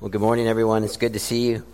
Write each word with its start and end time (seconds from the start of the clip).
Well, 0.00 0.08
good 0.08 0.22
morning, 0.22 0.48
everyone. 0.48 0.82
It's 0.82 0.96
good 0.96 1.12
to 1.12 1.18
see 1.18 1.50
you. 1.50 1.66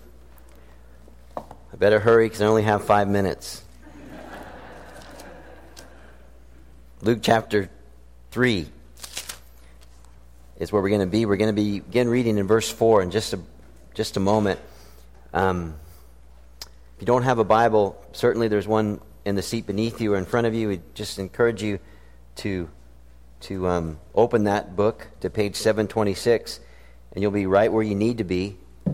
I 1.36 1.76
better 1.78 2.00
hurry 2.00 2.26
because 2.26 2.42
I 2.42 2.46
only 2.46 2.64
have 2.64 2.84
five 2.84 3.06
minutes. 3.06 3.62
Luke 7.02 7.20
chapter 7.22 7.70
3 8.32 8.66
is 10.58 10.72
where 10.72 10.82
we're 10.82 10.88
going 10.88 11.02
to 11.02 11.06
be. 11.06 11.24
We're 11.24 11.36
going 11.36 11.54
to 11.54 11.62
be 11.62 11.78
begin 11.78 12.08
reading 12.08 12.36
in 12.38 12.48
verse 12.48 12.68
4 12.68 13.02
in 13.02 13.12
just 13.12 13.32
a, 13.32 13.38
just 13.94 14.16
a 14.16 14.20
moment. 14.20 14.58
Um, 15.32 15.76
if 16.62 16.98
you 16.98 17.06
don't 17.06 17.22
have 17.22 17.38
a 17.38 17.44
Bible, 17.44 17.96
certainly 18.10 18.48
there's 18.48 18.66
one 18.66 19.00
in 19.24 19.36
the 19.36 19.42
seat 19.42 19.68
beneath 19.68 20.00
you 20.00 20.14
or 20.14 20.16
in 20.16 20.24
front 20.24 20.48
of 20.48 20.54
you. 20.54 20.66
We 20.66 20.80
just 20.94 21.20
encourage 21.20 21.62
you 21.62 21.78
to, 22.38 22.68
to 23.42 23.68
um, 23.68 24.00
open 24.16 24.42
that 24.44 24.74
book 24.74 25.06
to 25.20 25.30
page 25.30 25.54
726 25.54 26.58
and 27.16 27.22
you'll 27.22 27.32
be 27.32 27.46
right 27.46 27.72
where 27.72 27.82
you 27.82 27.94
need 27.94 28.18
to 28.18 28.24
be. 28.24 28.58
I 28.86 28.92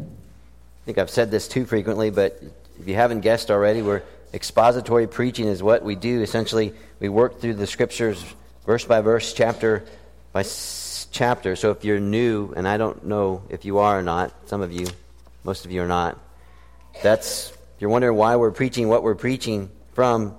think 0.87 0.97
I've 0.97 1.11
said 1.11 1.33
this 1.33 1.49
too 1.49 1.67
frequently, 1.67 2.11
but 2.11 2.41
if 2.79 2.87
you 2.87 2.95
haven't 2.95 3.21
guessed 3.21 3.51
already, 3.51 3.83
we're 3.83 4.03
expository 4.33 5.09
preaching 5.09 5.49
is 5.49 5.61
what 5.61 5.83
we 5.83 5.97
do. 5.97 6.23
Essentially, 6.23 6.73
we 7.01 7.09
work 7.09 7.41
through 7.41 7.55
the 7.55 7.67
scriptures 7.67 8.25
verse 8.65 8.85
by 8.85 9.01
verse, 9.01 9.33
chapter 9.33 9.85
by 10.33 10.45
chapter. 11.11 11.57
So 11.57 11.73
if 11.73 11.85
you're 11.85 11.99
new, 11.99 12.53
and 12.55 12.69
I 12.69 12.77
don't 12.77 13.07
know 13.07 13.43
if 13.51 13.65
you 13.65 13.79
are 13.79 13.99
or 13.99 14.03
not, 14.03 14.33
some 14.49 14.63
of 14.63 14.71
you, 14.71 14.87
most 15.43 15.65
of 15.65 15.73
you 15.73 15.83
are 15.83 15.89
not, 15.89 16.17
that's, 17.03 17.51
if 17.51 17.81
you're 17.81 17.91
wondering 17.91 18.17
why 18.17 18.37
we're 18.37 18.53
preaching 18.53 18.89
what 18.89 19.03
we're 19.03 19.17
preaching 19.17 19.69
from 19.95 20.37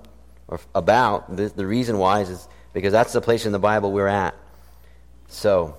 or 0.48 0.58
about, 0.74 1.36
the, 1.36 1.48
the 1.48 1.66
reason 1.66 1.98
why 1.98 2.22
is, 2.22 2.30
is 2.30 2.48
because 2.72 2.92
that's 2.92 3.12
the 3.12 3.20
place 3.20 3.44
in 3.44 3.52
the 3.52 3.58
Bible 3.58 3.92
we're 3.92 4.08
at. 4.08 4.34
So, 5.28 5.76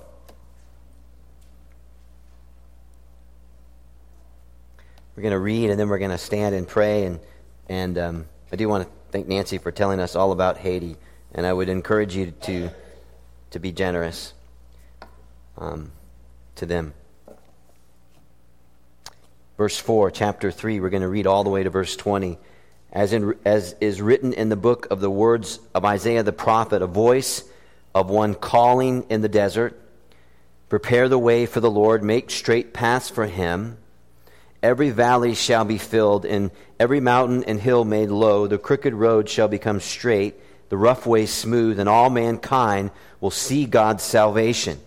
we're 5.16 5.22
going 5.22 5.32
to 5.32 5.40
read 5.40 5.70
and 5.70 5.80
then 5.80 5.88
we're 5.88 6.00
going 6.00 6.12
to 6.12 6.18
stand 6.18 6.56
and 6.56 6.68
pray. 6.68 7.06
And, 7.06 7.20
and 7.70 7.98
um, 7.98 8.26
I 8.52 8.56
do 8.56 8.68
want 8.68 8.84
to 8.84 8.90
thank 9.12 9.28
Nancy 9.28 9.58
for 9.58 9.72
telling 9.72 10.00
us 10.00 10.16
all 10.16 10.32
about 10.32 10.58
Haiti. 10.58 10.98
And 11.34 11.46
I 11.46 11.54
would 11.54 11.70
encourage 11.70 12.16
you 12.16 12.32
to, 12.32 12.70
to 13.52 13.60
be 13.60 13.72
generous 13.72 14.34
um, 15.58 15.92
to 16.56 16.66
them. 16.66 16.94
Verse 19.58 19.78
4, 19.78 20.12
chapter 20.12 20.52
3, 20.52 20.82
we're 20.82 20.90
going 20.90 21.02
to 21.02 21.08
read 21.08 21.28
all 21.28 21.46
the 21.46 21.50
way 21.50 21.64
to 21.64 21.70
verse 21.70 21.96
20. 21.96 22.38
As, 22.92 23.14
in, 23.14 23.36
as 23.46 23.76
is 23.80 24.02
written 24.02 24.34
in 24.34 24.50
the 24.50 24.58
book 24.58 24.88
of 24.92 25.00
the 25.00 25.10
words 25.10 25.60
of 25.74 25.86
Isaiah 25.86 26.24
the 26.24 26.34
prophet, 26.34 26.82
a 26.82 26.88
voice 26.88 27.44
of 27.94 28.10
one 28.10 28.36
calling 28.36 29.06
in 29.10 29.22
the 29.22 29.30
desert, 29.30 29.82
Prepare 30.68 31.08
the 31.08 31.20
way 31.20 31.46
for 31.46 31.62
the 31.62 31.72
Lord, 31.72 32.04
make 32.04 32.32
straight 32.32 32.74
paths 32.74 33.10
for 33.10 33.28
him. 33.28 33.78
Every 34.66 34.90
valley 34.90 35.36
shall 35.36 35.64
be 35.64 35.78
filled, 35.78 36.26
and 36.26 36.50
every 36.80 37.00
mountain 37.00 37.44
and 37.44 37.62
hill 37.62 37.86
made 37.86 38.10
low. 38.10 38.48
The 38.48 38.58
crooked 38.58 38.96
road 38.96 39.30
shall 39.30 39.48
become 39.48 39.80
straight, 39.80 40.42
the 40.70 40.78
rough 40.78 41.06
way 41.06 41.28
smooth, 41.28 41.80
and 41.80 41.88
all 41.88 42.10
mankind 42.10 42.90
will 43.22 43.30
see 43.30 43.68
God's 43.68 44.02
salvation. 44.02 44.80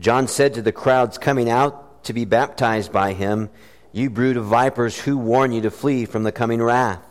John 0.00 0.26
said 0.26 0.54
to 0.54 0.62
the 0.62 0.72
crowds 0.72 1.16
coming 1.16 1.48
out 1.48 2.02
to 2.06 2.12
be 2.12 2.24
baptized 2.24 2.90
by 2.90 3.12
him, 3.12 3.50
You 3.92 4.10
brood 4.10 4.36
of 4.36 4.46
vipers, 4.46 4.98
who 4.98 5.16
warn 5.16 5.52
you 5.52 5.60
to 5.60 5.70
flee 5.70 6.04
from 6.04 6.24
the 6.24 6.32
coming 6.32 6.60
wrath? 6.60 7.06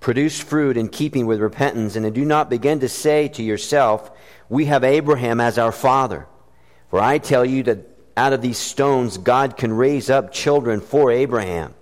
Produce 0.00 0.40
fruit 0.40 0.76
in 0.76 0.88
keeping 0.88 1.26
with 1.26 1.38
repentance, 1.38 1.94
and 1.94 2.12
do 2.12 2.24
not 2.24 2.50
begin 2.50 2.80
to 2.80 2.88
say 2.88 3.28
to 3.28 3.44
yourself, 3.44 4.10
We 4.48 4.64
have 4.64 4.82
Abraham 4.82 5.38
as 5.38 5.56
our 5.56 5.70
father. 5.70 6.26
For 6.90 6.98
I 6.98 7.18
tell 7.18 7.44
you 7.44 7.62
that 7.62 7.93
out 8.16 8.32
of 8.32 8.42
these 8.42 8.58
stones, 8.58 9.18
God 9.18 9.56
can 9.56 9.72
raise 9.72 10.08
up 10.08 10.32
children 10.32 10.80
for 10.80 11.10
Abraham. 11.10 11.74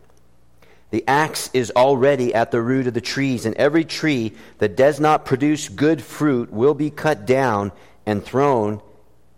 The 0.90 1.04
axe 1.08 1.50
is 1.54 1.72
already 1.74 2.34
at 2.34 2.50
the 2.50 2.60
root 2.60 2.86
of 2.86 2.94
the 2.94 3.00
trees, 3.00 3.46
and 3.46 3.54
every 3.56 3.84
tree 3.84 4.34
that 4.58 4.76
does 4.76 5.00
not 5.00 5.24
produce 5.24 5.68
good 5.68 6.02
fruit 6.02 6.52
will 6.52 6.74
be 6.74 6.90
cut 6.90 7.26
down 7.26 7.72
and 8.04 8.22
thrown 8.22 8.82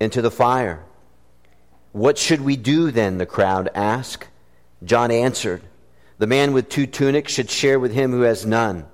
into 0.01 0.21
the 0.21 0.31
fire. 0.31 0.85
What 1.93 2.19
should 2.19 2.41
we 2.41 2.57
do 2.57 2.91
then? 2.91 3.19
The 3.19 3.27
crowd 3.27 3.71
asked. 3.75 4.27
John 4.83 5.13
answered, 5.13 5.63
The 6.19 6.27
man 6.27 6.53
with 6.53 6.69
two 6.69 6.87
tunics 6.87 7.33
should 7.33 7.51
share 7.51 7.79
with 7.79 7.93
him 7.93 8.11
who 8.11 8.23
has 8.23 8.45
none, 8.45 8.87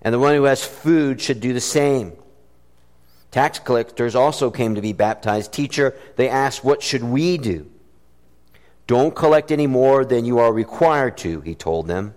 and 0.00 0.12
the 0.12 0.18
one 0.18 0.34
who 0.34 0.44
has 0.44 0.64
food 0.64 1.20
should 1.20 1.40
do 1.40 1.52
the 1.52 1.60
same. 1.60 2.12
Tax 3.32 3.58
collectors 3.58 4.14
also 4.14 4.50
came 4.50 4.74
to 4.74 4.82
be 4.82 4.92
baptized. 4.92 5.52
Teacher, 5.52 5.96
they 6.16 6.28
asked, 6.28 6.62
What 6.62 6.82
should 6.82 7.02
we 7.02 7.38
do? 7.38 7.66
Don't 8.86 9.16
collect 9.16 9.50
any 9.50 9.66
more 9.66 10.04
than 10.04 10.26
you 10.26 10.38
are 10.38 10.52
required 10.52 11.16
to, 11.18 11.40
he 11.40 11.54
told 11.54 11.88
them. 11.88 12.14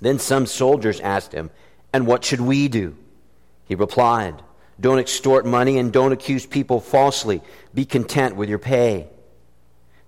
Then 0.00 0.18
some 0.18 0.46
soldiers 0.46 0.98
asked 1.00 1.32
him, 1.32 1.50
And 1.92 2.06
what 2.06 2.24
should 2.24 2.40
we 2.40 2.68
do? 2.68 2.96
He 3.66 3.74
replied, 3.74 4.42
Don't 4.80 4.98
extort 4.98 5.44
money 5.44 5.78
and 5.78 5.92
don't 5.92 6.12
accuse 6.12 6.46
people 6.46 6.80
falsely. 6.80 7.42
Be 7.74 7.84
content 7.84 8.34
with 8.34 8.48
your 8.48 8.58
pay. 8.58 9.08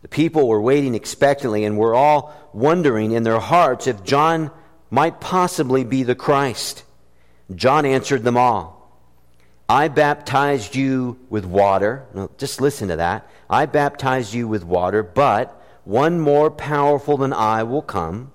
The 0.00 0.08
people 0.08 0.48
were 0.48 0.62
waiting 0.62 0.94
expectantly 0.94 1.64
and 1.64 1.76
were 1.76 1.94
all 1.94 2.34
wondering 2.54 3.12
in 3.12 3.22
their 3.22 3.40
hearts 3.40 3.86
if 3.86 4.02
John 4.02 4.50
might 4.90 5.20
possibly 5.20 5.84
be 5.84 6.04
the 6.04 6.14
Christ. 6.14 6.84
John 7.54 7.84
answered 7.84 8.24
them 8.24 8.38
all. 8.38 8.75
I 9.68 9.88
baptized 9.88 10.76
you 10.76 11.18
with 11.28 11.44
water. 11.44 12.04
Just 12.38 12.60
listen 12.60 12.88
to 12.88 12.96
that. 12.96 13.28
I 13.50 13.66
baptized 13.66 14.32
you 14.32 14.46
with 14.46 14.64
water, 14.64 15.02
but 15.02 15.60
one 15.84 16.20
more 16.20 16.50
powerful 16.50 17.16
than 17.16 17.32
I 17.32 17.62
will 17.64 17.82
come, 17.82 18.32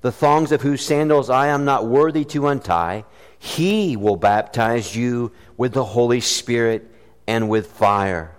the 0.00 0.12
thongs 0.12 0.52
of 0.52 0.62
whose 0.62 0.84
sandals 0.84 1.30
I 1.30 1.48
am 1.48 1.64
not 1.64 1.86
worthy 1.86 2.24
to 2.26 2.48
untie. 2.48 3.04
He 3.38 3.96
will 3.96 4.16
baptize 4.16 4.96
you 4.96 5.32
with 5.56 5.72
the 5.72 5.84
Holy 5.84 6.20
Spirit 6.20 6.90
and 7.26 7.48
with 7.48 7.68
fire. 7.68 8.34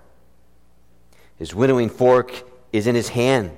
His 1.37 1.55
winnowing 1.55 1.89
fork 1.89 2.43
is 2.73 2.85
in 2.85 2.95
his 2.95 3.09
hand 3.09 3.51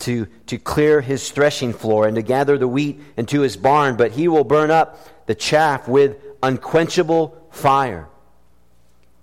to, 0.00 0.26
to 0.46 0.58
clear 0.58 1.00
his 1.00 1.30
threshing 1.30 1.72
floor 1.72 2.06
and 2.08 2.16
to 2.16 2.22
gather 2.22 2.58
the 2.58 2.66
wheat 2.66 3.00
into 3.16 3.40
his 3.40 3.56
barn, 3.56 3.96
but 3.96 4.10
he 4.12 4.26
will 4.26 4.42
burn 4.42 4.72
up 4.72 5.26
the 5.26 5.34
chaff 5.34 5.86
with 5.86 6.16
unquenchable 6.42 7.43
fire. 7.54 8.08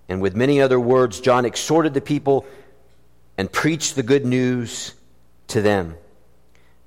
And 0.09 0.21
with 0.21 0.35
many 0.35 0.61
other 0.61 0.79
words, 0.79 1.19
John 1.21 1.45
exhorted 1.45 1.93
the 1.93 2.01
people 2.01 2.45
and 3.37 3.51
preached 3.51 3.95
the 3.95 4.03
good 4.03 4.25
news 4.25 4.93
to 5.47 5.61
them. 5.61 5.95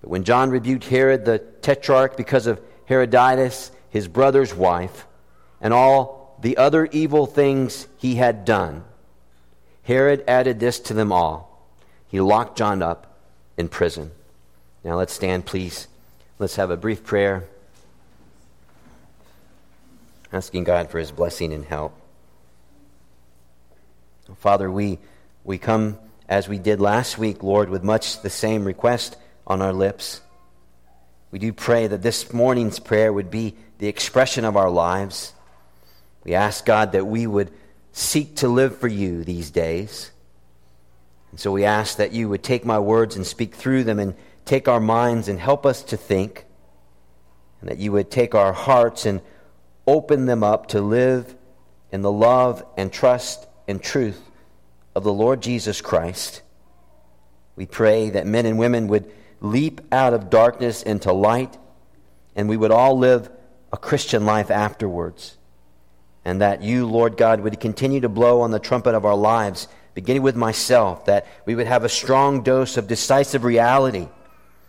But 0.01 0.11
when 0.11 0.25
John 0.25 0.51
rebuked 0.51 0.85
Herod 0.85 1.25
the 1.25 1.39
tetrarch 1.39 2.17
because 2.17 2.47
of 2.47 2.61
Herodias, 2.87 3.71
his 3.89 4.09
brother's 4.09 4.55
wife, 4.55 5.07
and 5.61 5.73
all 5.73 6.37
the 6.41 6.57
other 6.57 6.87
evil 6.87 7.27
things 7.27 7.87
he 7.97 8.17
had 8.17 8.45
done, 8.45 8.85
Herod 9.85 10.25
added 10.29 10.61
this 10.61 10.81
to 10.81 10.95
them 10.95 11.13
all. 11.13 11.67
He 12.09 12.21
locked 12.21 12.59
John 12.59 12.83
up 12.83 13.19
in 13.57 13.69
prison. 13.69 14.11
Now 14.83 14.97
let's 14.97 15.13
stand, 15.13 15.47
please. 15.47 15.89
Let's 16.39 16.57
have 16.57 16.71
a 16.71 16.77
brief 16.77 17.05
prayer 17.05 17.49
asking 20.35 20.65
God 20.65 20.91
for 20.91 20.99
his 20.99 21.13
blessing 21.13 21.53
and 21.53 21.65
help. 21.65 21.97
Father, 24.39 24.69
we, 24.69 24.99
we 25.45 25.59
come 25.59 25.97
as 26.29 26.49
we 26.49 26.59
did 26.59 26.81
last 26.81 27.19
week, 27.19 27.45
Lord, 27.45 27.69
with 27.71 27.85
much 27.85 28.21
the 28.21 28.31
same 28.31 28.65
request 28.65 29.17
on 29.47 29.63
our 29.63 29.73
lips. 29.73 30.21
We 31.31 31.39
do 31.39 31.53
pray 31.53 31.87
that 31.87 32.03
this 32.03 32.33
morning's 32.33 32.81
prayer 32.81 33.13
would 33.13 33.31
be 33.31 33.55
the 33.79 33.87
expression 33.87 34.45
of 34.45 34.57
our 34.57 34.71
lives. 34.71 35.33
We 36.25 36.35
ask, 36.35 36.67
God, 36.67 36.93
that 36.93 37.07
we 37.07 37.29
would 37.29 37.53
seek 37.93 38.35
to 38.37 38.49
live 38.49 38.77
for 38.79 38.89
you 38.89 39.23
these 39.23 39.53
days. 39.53 40.11
And 41.31 41.39
so 41.39 41.53
we 41.53 41.65
ask 41.65 41.99
that 41.99 42.13
you 42.13 42.29
would 42.29 42.43
take 42.43 42.65
my 42.65 42.81
words 42.81 43.15
and 43.15 43.25
speak 43.25 43.55
through 43.55 43.85
them 43.85 44.01
and 44.01 44.17
take 44.47 44.67
our 44.67 44.81
minds 44.81 45.29
and 45.29 45.39
help 45.39 45.65
us 45.65 45.85
to 45.85 45.97
think. 45.97 46.45
And 47.61 47.71
that 47.71 47.79
you 47.79 47.93
would 47.93 48.11
take 48.11 48.35
our 48.35 48.53
hearts 48.53 49.07
and 49.07 49.21
open 49.87 50.27
them 50.27 50.43
up 50.43 50.69
to 50.69 50.81
live 50.81 51.35
in 51.93 52.03
the 52.03 52.13
love 52.13 52.65
and 52.77 52.93
trust 52.93 53.47
and 53.69 53.83
truth 53.83 54.21
of 54.95 55.05
the 55.05 55.13
Lord 55.13 55.43
Jesus 55.43 55.81
Christ. 55.81 56.43
We 57.57 57.67
pray 57.67 58.11
that 58.11 58.27
men 58.27 58.47
and 58.47 58.59
women 58.59 58.89
would 58.89 59.13
leap 59.41 59.81
out 59.93 60.15
of 60.15 60.31
darkness 60.31 60.83
into 60.83 61.13
light 61.13 61.57
and 62.35 62.49
we 62.49 62.57
would 62.57 62.71
all 62.71 62.99
live 62.99 63.31
a 63.73 63.77
Christian 63.77 64.25
life 64.25 64.51
afterwards. 64.51 65.37
And 66.25 66.41
that 66.41 66.63
you, 66.63 66.87
Lord 66.87 67.17
God, 67.17 67.41
would 67.41 67.61
continue 67.61 68.01
to 68.01 68.09
blow 68.09 68.41
on 68.41 68.51
the 68.51 68.59
trumpet 68.59 68.95
of 68.95 69.05
our 69.05 69.15
lives, 69.15 69.69
beginning 69.93 70.23
with 70.23 70.37
myself, 70.37 71.05
that 71.05 71.27
we 71.45 71.55
would 71.55 71.67
have 71.67 71.85
a 71.85 71.89
strong 71.89 72.43
dose 72.43 72.77
of 72.77 72.89
decisive 72.89 73.45
reality 73.45 74.09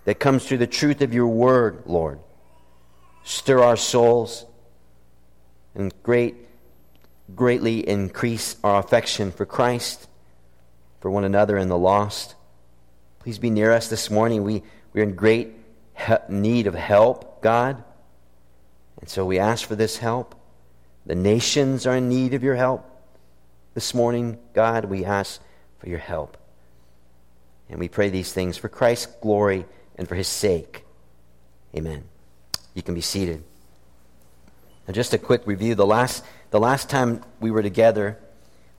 that 0.04 0.20
comes 0.20 0.46
through 0.46 0.58
the 0.58 0.68
truth 0.68 1.02
of 1.02 1.14
your 1.14 1.28
word, 1.28 1.84
Lord. 1.86 2.20
Stir 3.24 3.64
our 3.64 3.78
souls 3.78 4.46
and 5.76 5.94
great, 6.02 6.36
greatly 7.36 7.88
increase 7.88 8.56
our 8.64 8.80
affection 8.80 9.32
for 9.32 9.46
Christ. 9.46 10.08
for 11.06 11.12
one 11.12 11.24
another 11.24 11.56
and 11.56 11.70
the 11.70 11.78
lost. 11.78 12.34
Please 13.20 13.38
be 13.38 13.52
near 13.52 13.72
us 13.72 13.90
this 13.90 14.10
morning. 14.10 14.44
We, 14.44 14.64
we're 14.92 15.04
in 15.04 15.14
great 15.14 15.54
need 16.28 16.66
of 16.66 16.74
help, 16.74 17.44
God. 17.44 17.84
And 19.00 19.08
so 19.08 19.24
we 19.24 19.38
ask 19.38 19.68
for 19.68 19.76
this 19.76 19.98
help. 19.98 20.34
The 21.06 21.14
nations 21.14 21.86
are 21.86 21.96
in 21.96 22.10
need 22.10 22.34
of 22.34 22.42
your 22.42 22.56
help. 22.56 22.90
This 23.76 23.94
morning, 23.94 24.40
God, 24.54 24.86
we 24.86 25.06
ask 25.06 25.40
for 25.78 25.90
your 25.90 26.00
help. 26.00 26.38
And 27.70 27.80
we 27.80 27.88
pray 27.88 28.10
these 28.10 28.34
things 28.34 28.58
for 28.58 28.68
Christ's 28.68 29.06
glory 29.22 29.68
and 29.98 30.08
for 30.08 30.16
his 30.16 30.28
sake. 30.28 30.86
Amen. 31.76 32.04
You 32.74 32.82
can 32.82 32.96
be 32.96 33.02
seated. 33.02 33.44
Now, 34.88 34.94
just 34.94 35.14
a 35.14 35.18
quick 35.18 35.42
review. 35.46 35.76
The 35.76 35.86
last, 35.86 36.24
the 36.52 36.60
last 36.60 36.90
time 36.90 37.24
we 37.40 37.52
were 37.52 37.64
together, 37.64 38.20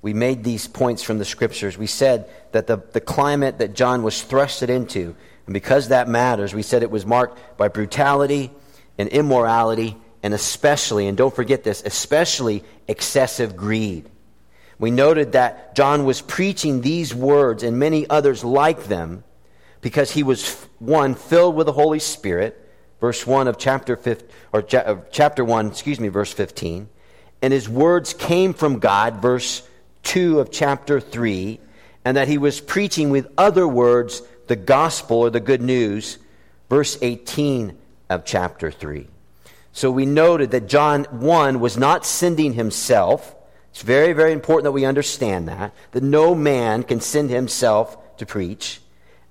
we 0.03 0.15
made 0.15 0.45
these 0.45 0.69
points 0.69 1.03
from 1.03 1.19
the 1.19 1.25
scriptures. 1.25 1.77
We 1.77 1.87
said 1.87 2.31
that 2.53 2.67
the, 2.67 2.77
the 2.93 3.01
climate 3.01 3.59
that 3.59 3.75
John 3.75 4.03
was 4.03 4.23
thrusted 4.23 4.69
into, 4.69 5.17
and 5.47 5.53
because 5.53 5.89
that 5.89 6.09
matters, 6.09 6.55
we 6.55 6.63
said 6.63 6.83
it 6.83 6.91
was 6.91 7.05
marked 7.05 7.39
by 7.57 7.69
brutality 7.69 8.51
and 8.99 9.09
immorality, 9.09 9.97
and 10.23 10.33
especially, 10.33 11.07
and 11.09 11.17
don't 11.17 11.35
forget 11.35 11.65
this, 11.65 11.83
especially 11.85 12.63
excessive 12.87 13.57
greed. 13.57 14.09
We 14.79 14.91
noted 14.91 15.33
that 15.33 15.75
John 15.75 16.05
was 16.05 16.21
preaching 16.21 16.83
these 16.83 17.15
words 17.15 17.63
and 17.63 17.79
many 17.79 18.09
others 18.09 18.45
like 18.45 18.85
them 18.85 19.25
because 19.81 20.11
he 20.11 20.23
was, 20.23 20.55
one, 20.79 21.15
filled 21.15 21.55
with 21.55 21.67
the 21.67 21.73
Holy 21.73 21.99
Spirit, 21.99 22.66
verse 23.01 23.27
1 23.27 23.49
of 23.49 23.59
chapter 23.59 23.97
5, 23.97 24.23
or 24.53 24.63
chapter 24.63 25.45
1, 25.45 25.69
excuse 25.69 26.01
me, 26.01 26.09
verse 26.09 26.33
15, 26.33 26.89
and 27.43 27.53
his 27.53 27.69
words 27.69 28.15
came 28.15 28.55
from 28.55 28.79
God, 28.79 29.21
verse 29.21 29.63
2 30.05 30.41
of 30.41 30.51
chapter 30.51 31.01
3, 31.01 31.61
and 32.05 32.17
that 32.17 32.29
he 32.29 32.39
was 32.39 32.61
preaching 32.61 33.11
with 33.11 33.29
other 33.37 33.67
words 33.67 34.23
the 34.47 34.57
gospel 34.57 35.19
or 35.19 35.31
the 35.31 35.41
good 35.41 35.61
news, 35.61 36.19
verse 36.69 36.97
18 37.03 37.77
of 38.09 38.25
chapter 38.25 38.71
3. 38.71 39.09
So 39.73 39.91
we 39.91 40.07
noted 40.07 40.53
that 40.53 40.69
John 40.69 41.05
1 41.05 41.61
was 41.61 41.77
not 41.77 42.07
sending 42.07 42.55
himself. 42.55 43.35
It's 43.71 43.83
very, 43.83 44.13
very 44.13 44.33
important 44.33 44.65
that 44.65 44.73
we 44.73 44.85
understand 44.85 45.49
that, 45.49 45.75
that 45.93 46.03
no 46.03 46.35
man 46.35 46.83
can 46.83 47.01
send 47.01 47.29
himself 47.29 48.17
to 48.17 48.25
preach. 48.25 48.81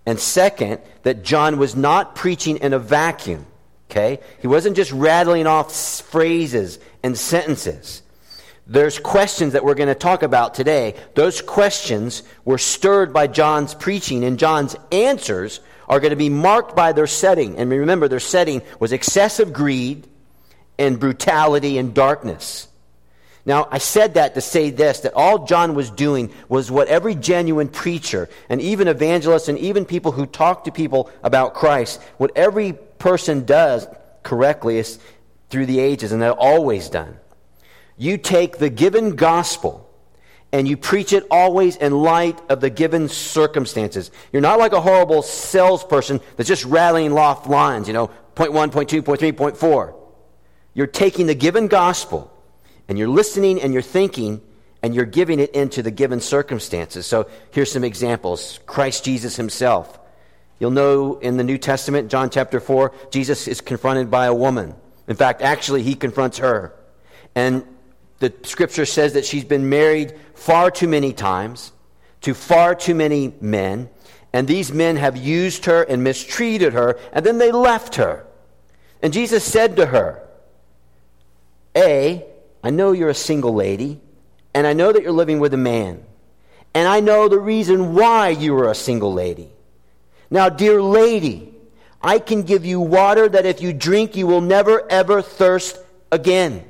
And 0.05 0.19
second, 0.19 0.81
that 1.03 1.23
John 1.23 1.57
was 1.57 1.75
not 1.75 2.13
preaching 2.13 2.57
in 2.57 2.73
a 2.73 2.79
vacuum. 2.79 3.47
Okay? 3.89 4.19
He 4.41 4.47
wasn't 4.47 4.75
just 4.75 4.91
rattling 4.91 5.47
off 5.47 5.73
phrases 6.01 6.79
and 7.03 7.17
sentences. 7.17 8.01
There's 8.67 8.97
questions 8.97 9.53
that 9.53 9.63
we're 9.63 9.75
going 9.75 9.89
to 9.89 9.95
talk 9.95 10.23
about 10.23 10.55
today. 10.55 10.95
Those 11.13 11.41
questions 11.41 12.23
were 12.45 12.57
stirred 12.57 13.13
by 13.13 13.27
John's 13.27 13.75
preaching, 13.75 14.23
and 14.23 14.39
John's 14.39 14.75
answers 14.91 15.59
are 15.87 15.99
going 15.99 16.11
to 16.11 16.15
be 16.15 16.29
marked 16.29 16.75
by 16.75 16.91
their 16.91 17.05
setting. 17.05 17.57
And 17.57 17.69
remember, 17.69 18.07
their 18.07 18.19
setting 18.19 18.63
was 18.79 18.91
excessive 18.91 19.53
greed 19.53 20.07
and 20.79 20.99
brutality 20.99 21.77
and 21.77 21.93
darkness. 21.93 22.67
Now, 23.45 23.67
I 23.69 23.77
said 23.77 24.15
that 24.15 24.33
to 24.33 24.41
say 24.41 24.71
this 24.71 25.01
that 25.01 25.13
all 25.13 25.45
John 25.45 25.75
was 25.75 25.91
doing 25.91 26.33
was 26.49 26.71
what 26.71 26.87
every 26.87 27.13
genuine 27.13 27.67
preacher 27.67 28.27
and 28.49 28.59
even 28.59 28.87
evangelists 28.87 29.47
and 29.47 29.59
even 29.59 29.85
people 29.85 30.11
who 30.11 30.25
talk 30.25 30.63
to 30.63 30.71
people 30.71 31.11
about 31.21 31.53
Christ, 31.53 32.01
what 32.17 32.31
every 32.35 32.73
person 33.05 33.45
does 33.45 33.87
correctly 34.23 34.79
is 34.79 34.97
through 35.51 35.67
the 35.67 35.79
ages, 35.79 36.11
and 36.11 36.19
they've 36.19 36.31
always 36.31 36.89
done. 36.89 37.15
You 37.97 38.17
take 38.17 38.57
the 38.57 38.71
given 38.71 39.15
gospel 39.15 39.87
and 40.51 40.67
you 40.67 40.75
preach 40.75 41.13
it 41.13 41.23
always 41.29 41.75
in 41.75 41.93
light 41.93 42.41
of 42.49 42.61
the 42.61 42.71
given 42.71 43.07
circumstances. 43.07 44.09
You're 44.33 44.41
not 44.41 44.57
like 44.57 44.73
a 44.73 44.81
horrible 44.81 45.21
salesperson 45.21 46.19
that's 46.35 46.49
just 46.49 46.65
rattling 46.65 47.15
off 47.15 47.45
lines, 47.45 47.87
you 47.87 47.93
know, 47.93 48.07
point 48.33 48.53
one, 48.53 48.71
point 48.71 48.89
two, 48.89 49.03
point 49.03 49.19
three, 49.19 49.31
point 49.31 49.55
four. 49.55 49.95
You're 50.73 50.87
taking 50.87 51.27
the 51.27 51.35
given 51.35 51.67
gospel 51.67 52.35
and 52.87 52.97
you're 52.97 53.07
listening 53.07 53.61
and 53.61 53.71
you're 53.71 53.83
thinking 53.83 54.41
and 54.81 54.95
you're 54.95 55.05
giving 55.05 55.39
it 55.39 55.51
into 55.51 55.83
the 55.83 55.91
given 55.91 56.21
circumstances. 56.21 57.05
So 57.05 57.29
here's 57.51 57.71
some 57.71 57.83
examples 57.83 58.59
Christ 58.65 59.05
Jesus 59.05 59.35
himself. 59.35 59.99
You'll 60.59 60.71
know 60.71 61.19
in 61.19 61.37
the 61.37 61.43
New 61.43 61.57
Testament, 61.57 62.09
John 62.09 62.29
chapter 62.29 62.59
4, 62.59 62.93
Jesus 63.11 63.47
is 63.47 63.61
confronted 63.61 64.09
by 64.09 64.25
a 64.25 64.33
woman. 64.33 64.73
In 65.07 65.15
fact, 65.15 65.41
actually, 65.41 65.83
he 65.83 65.95
confronts 65.95 66.37
her. 66.37 66.73
And 67.35 67.65
the 68.19 68.33
scripture 68.43 68.85
says 68.85 69.13
that 69.13 69.25
she's 69.25 69.43
been 69.43 69.69
married 69.69 70.13
far 70.33 70.71
too 70.71 70.87
many 70.87 71.11
times 71.13 71.73
to 72.21 72.33
far 72.33 72.73
too 72.73 72.95
many 72.95 73.33
men. 73.41 73.89
And 74.31 74.47
these 74.47 74.71
men 74.71 74.95
have 74.95 75.17
used 75.17 75.65
her 75.65 75.83
and 75.83 76.03
mistreated 76.03 76.73
her, 76.73 76.97
and 77.11 77.25
then 77.25 77.37
they 77.37 77.51
left 77.51 77.95
her. 77.95 78.25
And 79.01 79.13
Jesus 79.13 79.43
said 79.43 79.75
to 79.75 79.87
her, 79.87 80.27
A, 81.75 82.25
I 82.63 82.69
know 82.69 82.93
you're 82.93 83.09
a 83.09 83.13
single 83.13 83.53
lady, 83.53 83.99
and 84.53 84.65
I 84.65 84.73
know 84.73 84.91
that 84.91 85.03
you're 85.03 85.11
living 85.11 85.39
with 85.39 85.53
a 85.53 85.57
man. 85.57 86.03
And 86.73 86.87
I 86.87 86.99
know 86.99 87.29
the 87.29 87.39
reason 87.39 87.93
why 87.93 88.29
you 88.29 88.55
are 88.57 88.69
a 88.69 88.75
single 88.75 89.13
lady. 89.13 89.51
Now, 90.29 90.49
dear 90.49 90.81
lady, 90.81 91.53
I 92.01 92.19
can 92.19 92.43
give 92.43 92.65
you 92.65 92.79
water 92.79 93.27
that 93.29 93.45
if 93.45 93.61
you 93.61 93.73
drink, 93.73 94.15
you 94.15 94.27
will 94.27 94.41
never 94.41 94.89
ever 94.91 95.21
thirst 95.21 95.77
again. 96.11 96.63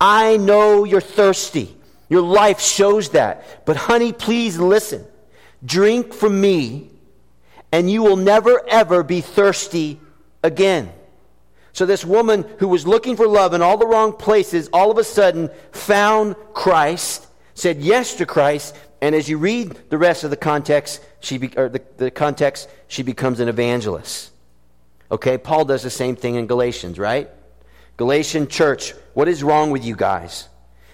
I 0.00 0.36
know 0.36 0.84
you're 0.84 1.00
thirsty. 1.00 1.74
Your 2.08 2.22
life 2.22 2.60
shows 2.60 3.10
that. 3.10 3.66
But, 3.66 3.76
honey, 3.76 4.12
please 4.12 4.58
listen. 4.58 5.04
Drink 5.64 6.14
from 6.14 6.40
me, 6.40 6.90
and 7.72 7.90
you 7.90 8.02
will 8.02 8.16
never 8.16 8.62
ever 8.68 9.02
be 9.02 9.20
thirsty 9.20 10.00
again. 10.42 10.92
So, 11.72 11.84
this 11.84 12.04
woman 12.04 12.44
who 12.58 12.68
was 12.68 12.86
looking 12.86 13.16
for 13.16 13.26
love 13.26 13.54
in 13.54 13.62
all 13.62 13.76
the 13.76 13.86
wrong 13.86 14.12
places 14.12 14.68
all 14.72 14.90
of 14.90 14.98
a 14.98 15.04
sudden 15.04 15.50
found 15.72 16.36
Christ, 16.54 17.26
said 17.54 17.80
yes 17.80 18.14
to 18.14 18.26
Christ, 18.26 18.74
and 19.00 19.14
as 19.14 19.28
you 19.28 19.38
read 19.38 19.78
the 19.90 19.98
rest 19.98 20.24
of 20.24 20.30
the 20.30 20.36
context, 20.36 21.02
she 21.20 21.38
be, 21.38 21.50
or 21.56 21.68
the, 21.68 21.82
the 21.96 22.10
context, 22.10 22.68
she 22.88 23.02
becomes 23.02 23.40
an 23.40 23.48
evangelist. 23.48 24.32
Okay, 25.10 25.38
Paul 25.38 25.64
does 25.64 25.82
the 25.82 25.90
same 25.90 26.16
thing 26.16 26.34
in 26.34 26.46
Galatians, 26.46 26.98
right? 26.98 27.30
Galatian 27.96 28.48
church, 28.48 28.92
what 29.14 29.28
is 29.28 29.42
wrong 29.42 29.70
with 29.70 29.84
you 29.84 29.96
guys? 29.96 30.48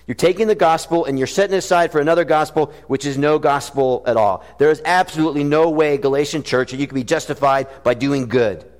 You're 0.07 0.15
taking 0.15 0.49
the 0.49 0.55
gospel 0.55 1.07
and 1.07 1.19
you're 1.19 1.27
setting 1.27 1.57
aside 1.57 1.91
for 1.91 2.01
another 2.01 2.25
gospel, 2.25 2.73
which 2.89 3.07
is 3.07 3.17
no 3.17 3.39
gospel 3.39 4.03
at 4.07 4.17
all. 4.17 4.45
There 4.59 4.71
is 4.71 4.83
absolutely 4.85 5.45
no 5.45 5.71
way, 5.71 5.97
Galatian 5.97 6.43
church, 6.43 6.71
that 6.71 6.77
you 6.77 6.87
can 6.87 6.95
be 6.95 7.05
justified 7.05 7.69
by 7.83 7.95
doing 7.95 8.29
good. 8.29 8.71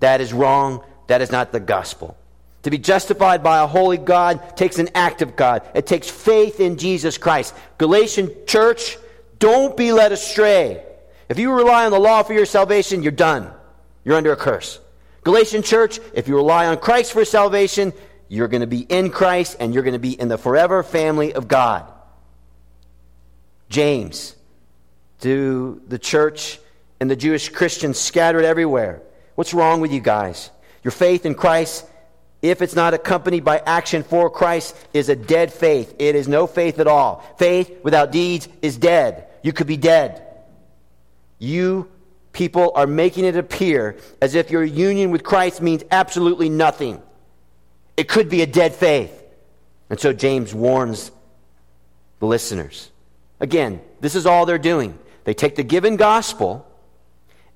That 0.00 0.20
is 0.20 0.32
wrong. 0.32 0.84
That 1.06 1.22
is 1.22 1.32
not 1.32 1.50
the 1.50 1.60
gospel. 1.60 2.16
To 2.64 2.70
be 2.70 2.78
justified 2.78 3.42
by 3.42 3.62
a 3.62 3.66
holy 3.66 3.96
God 3.96 4.56
takes 4.56 4.78
an 4.78 4.90
act 4.94 5.22
of 5.22 5.34
God. 5.34 5.62
It 5.74 5.86
takes 5.86 6.10
faith 6.10 6.60
in 6.60 6.76
Jesus 6.76 7.16
Christ. 7.16 7.54
Galatian 7.78 8.30
church, 8.46 8.98
don't 9.38 9.76
be 9.76 9.92
led 9.92 10.12
astray. 10.12 10.84
If 11.28 11.38
you 11.38 11.52
rely 11.52 11.86
on 11.86 11.92
the 11.92 11.98
law 11.98 12.22
for 12.22 12.34
your 12.34 12.44
salvation, 12.44 13.02
you're 13.02 13.12
done. 13.12 13.50
You're 14.04 14.16
under 14.16 14.32
a 14.32 14.36
curse. 14.36 14.78
Galatian 15.24 15.62
church, 15.62 16.00
if 16.12 16.28
you 16.28 16.36
rely 16.36 16.66
on 16.66 16.78
Christ 16.78 17.12
for 17.12 17.24
salvation, 17.24 17.92
you're 18.28 18.48
going 18.48 18.60
to 18.62 18.66
be 18.66 18.80
in 18.80 19.10
Christ 19.10 19.56
and 19.60 19.72
you're 19.72 19.82
going 19.82 19.94
to 19.94 19.98
be 19.98 20.18
in 20.18 20.28
the 20.28 20.38
forever 20.38 20.82
family 20.82 21.32
of 21.32 21.48
God. 21.48 21.90
James, 23.68 24.34
to 25.20 25.80
the 25.86 25.98
church 25.98 26.58
and 26.98 27.10
the 27.10 27.16
Jewish 27.16 27.48
Christians 27.48 27.98
scattered 27.98 28.44
everywhere. 28.44 29.02
What's 29.34 29.54
wrong 29.54 29.80
with 29.80 29.92
you 29.92 30.00
guys? 30.00 30.50
Your 30.82 30.92
faith 30.92 31.24
in 31.24 31.34
Christ, 31.34 31.86
if 32.42 32.62
it's 32.62 32.74
not 32.74 32.94
accompanied 32.94 33.44
by 33.44 33.58
action 33.58 34.02
for 34.02 34.30
Christ, 34.30 34.76
is 34.94 35.08
a 35.08 35.16
dead 35.16 35.52
faith. 35.52 35.94
It 35.98 36.14
is 36.14 36.26
no 36.26 36.46
faith 36.46 36.78
at 36.78 36.86
all. 36.86 37.24
Faith 37.38 37.80
without 37.82 38.12
deeds 38.12 38.48
is 38.62 38.76
dead. 38.76 39.26
You 39.42 39.52
could 39.52 39.66
be 39.66 39.76
dead. 39.76 40.26
You 41.38 41.88
people 42.32 42.72
are 42.74 42.86
making 42.86 43.24
it 43.24 43.36
appear 43.36 43.96
as 44.22 44.34
if 44.34 44.50
your 44.50 44.64
union 44.64 45.10
with 45.10 45.24
Christ 45.24 45.60
means 45.60 45.82
absolutely 45.90 46.48
nothing. 46.48 47.02
It 47.96 48.08
could 48.08 48.28
be 48.28 48.42
a 48.42 48.46
dead 48.46 48.74
faith. 48.74 49.16
And 49.90 49.98
so 49.98 50.12
James 50.12 50.54
warns 50.54 51.10
the 52.20 52.26
listeners. 52.26 52.90
Again, 53.40 53.80
this 54.00 54.14
is 54.14 54.26
all 54.26 54.46
they're 54.46 54.58
doing. 54.58 54.98
They 55.24 55.34
take 55.34 55.56
the 55.56 55.62
given 55.62 55.96
gospel 55.96 56.66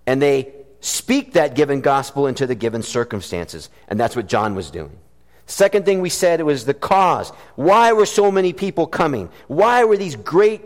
and 0.06 0.20
they 0.20 0.52
speak 0.84 1.32
that 1.32 1.54
given 1.54 1.80
gospel 1.80 2.26
into 2.26 2.46
the 2.46 2.54
given 2.54 2.82
circumstances. 2.82 3.70
And 3.88 3.98
that's 3.98 4.14
what 4.14 4.26
John 4.26 4.54
was 4.54 4.70
doing. 4.70 4.98
Second 5.46 5.86
thing 5.86 6.02
we 6.02 6.10
said 6.10 6.42
was 6.42 6.66
the 6.66 6.74
cause. 6.74 7.30
Why 7.56 7.92
were 7.92 8.04
so 8.04 8.30
many 8.30 8.52
people 8.52 8.86
coming? 8.86 9.30
Why 9.46 9.84
were 9.84 9.96
these 9.96 10.14
great 10.14 10.62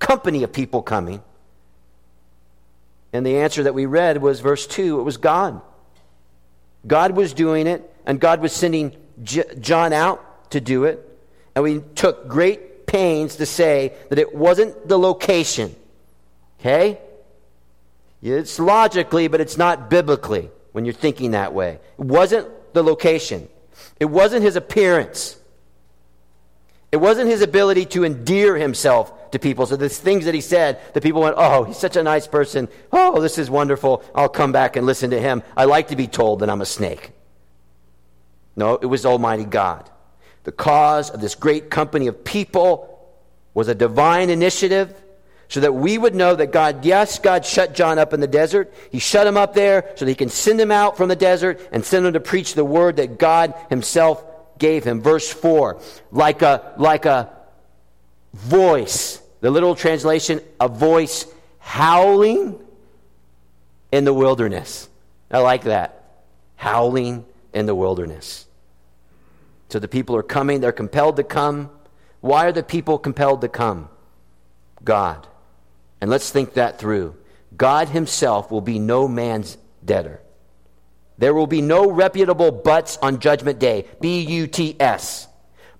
company 0.00 0.42
of 0.42 0.52
people 0.52 0.82
coming? 0.82 1.22
And 3.12 3.24
the 3.24 3.38
answer 3.38 3.62
that 3.62 3.74
we 3.74 3.86
read 3.86 4.20
was 4.20 4.40
verse 4.40 4.66
2 4.66 4.98
it 4.98 5.04
was 5.04 5.16
God. 5.16 5.60
God 6.84 7.12
was 7.12 7.32
doing 7.32 7.68
it, 7.68 7.88
and 8.04 8.18
God 8.18 8.40
was 8.40 8.52
sending 8.52 8.96
J- 9.22 9.44
John 9.60 9.92
out 9.92 10.50
to 10.50 10.60
do 10.60 10.84
it. 10.84 11.08
And 11.54 11.62
we 11.62 11.82
took 11.94 12.26
great 12.26 12.88
pains 12.88 13.36
to 13.36 13.46
say 13.46 13.92
that 14.08 14.18
it 14.18 14.34
wasn't 14.34 14.88
the 14.88 14.98
location, 14.98 15.76
Okay? 16.58 16.98
It's 18.22 18.58
logically, 18.60 19.26
but 19.28 19.40
it's 19.40 19.56
not 19.56 19.90
biblically 19.90 20.50
when 20.70 20.84
you're 20.84 20.94
thinking 20.94 21.32
that 21.32 21.52
way. 21.52 21.80
It 21.98 22.04
wasn't 22.04 22.48
the 22.72 22.82
location, 22.82 23.48
it 23.98 24.06
wasn't 24.06 24.42
his 24.42 24.56
appearance, 24.56 25.36
it 26.92 26.98
wasn't 26.98 27.28
his 27.28 27.42
ability 27.42 27.86
to 27.86 28.04
endear 28.04 28.56
himself 28.56 29.30
to 29.32 29.38
people. 29.38 29.66
So, 29.66 29.76
the 29.76 29.88
things 29.88 30.26
that 30.26 30.34
he 30.34 30.40
said, 30.40 30.80
the 30.94 31.00
people 31.00 31.22
went, 31.22 31.34
Oh, 31.38 31.64
he's 31.64 31.78
such 31.78 31.96
a 31.96 32.02
nice 32.02 32.26
person. 32.26 32.68
Oh, 32.92 33.20
this 33.20 33.38
is 33.38 33.50
wonderful. 33.50 34.04
I'll 34.14 34.28
come 34.28 34.52
back 34.52 34.76
and 34.76 34.86
listen 34.86 35.10
to 35.10 35.20
him. 35.20 35.42
I 35.56 35.64
like 35.64 35.88
to 35.88 35.96
be 35.96 36.06
told 36.06 36.40
that 36.40 36.50
I'm 36.50 36.60
a 36.60 36.66
snake. 36.66 37.12
No, 38.54 38.74
it 38.74 38.86
was 38.86 39.06
Almighty 39.06 39.44
God. 39.44 39.90
The 40.44 40.52
cause 40.52 41.10
of 41.10 41.20
this 41.20 41.34
great 41.34 41.70
company 41.70 42.08
of 42.08 42.24
people 42.24 42.88
was 43.54 43.68
a 43.68 43.74
divine 43.74 44.28
initiative 44.30 44.94
so 45.52 45.60
that 45.60 45.74
we 45.74 45.98
would 45.98 46.14
know 46.14 46.34
that 46.34 46.50
God, 46.50 46.82
yes, 46.82 47.18
God 47.18 47.44
shut 47.44 47.74
John 47.74 47.98
up 47.98 48.14
in 48.14 48.20
the 48.20 48.26
desert. 48.26 48.72
He 48.90 48.98
shut 48.98 49.26
him 49.26 49.36
up 49.36 49.52
there 49.52 49.92
so 49.96 50.06
that 50.06 50.10
he 50.10 50.14
can 50.14 50.30
send 50.30 50.58
him 50.58 50.70
out 50.70 50.96
from 50.96 51.10
the 51.10 51.14
desert 51.14 51.60
and 51.72 51.84
send 51.84 52.06
him 52.06 52.14
to 52.14 52.20
preach 52.20 52.54
the 52.54 52.64
word 52.64 52.96
that 52.96 53.18
God 53.18 53.52
himself 53.68 54.24
gave 54.58 54.82
him. 54.82 55.02
Verse 55.02 55.30
4, 55.30 55.78
like 56.10 56.40
a, 56.40 56.72
like 56.78 57.04
a 57.04 57.30
voice, 58.32 59.20
the 59.42 59.50
literal 59.50 59.74
translation, 59.74 60.40
a 60.58 60.68
voice 60.68 61.26
howling 61.58 62.58
in 63.92 64.04
the 64.06 64.14
wilderness. 64.14 64.88
I 65.30 65.40
like 65.40 65.64
that. 65.64 66.02
Howling 66.56 67.26
in 67.52 67.66
the 67.66 67.74
wilderness. 67.74 68.46
So 69.68 69.78
the 69.78 69.86
people 69.86 70.16
are 70.16 70.22
coming, 70.22 70.62
they're 70.62 70.72
compelled 70.72 71.16
to 71.16 71.24
come. 71.24 71.68
Why 72.22 72.46
are 72.46 72.52
the 72.52 72.62
people 72.62 72.96
compelled 72.96 73.42
to 73.42 73.48
come? 73.48 73.90
God. 74.82 75.28
And 76.02 76.10
let's 76.10 76.30
think 76.30 76.54
that 76.54 76.80
through. 76.80 77.14
God 77.56 77.88
Himself 77.88 78.50
will 78.50 78.60
be 78.60 78.80
no 78.80 79.06
man's 79.06 79.56
debtor. 79.84 80.20
There 81.16 81.32
will 81.32 81.46
be 81.46 81.62
no 81.62 81.88
reputable 81.88 82.50
buts 82.50 82.96
on 83.00 83.20
Judgment 83.20 83.60
Day. 83.60 83.86
B 84.00 84.22
U 84.22 84.48
T 84.48 84.76
S. 84.80 85.28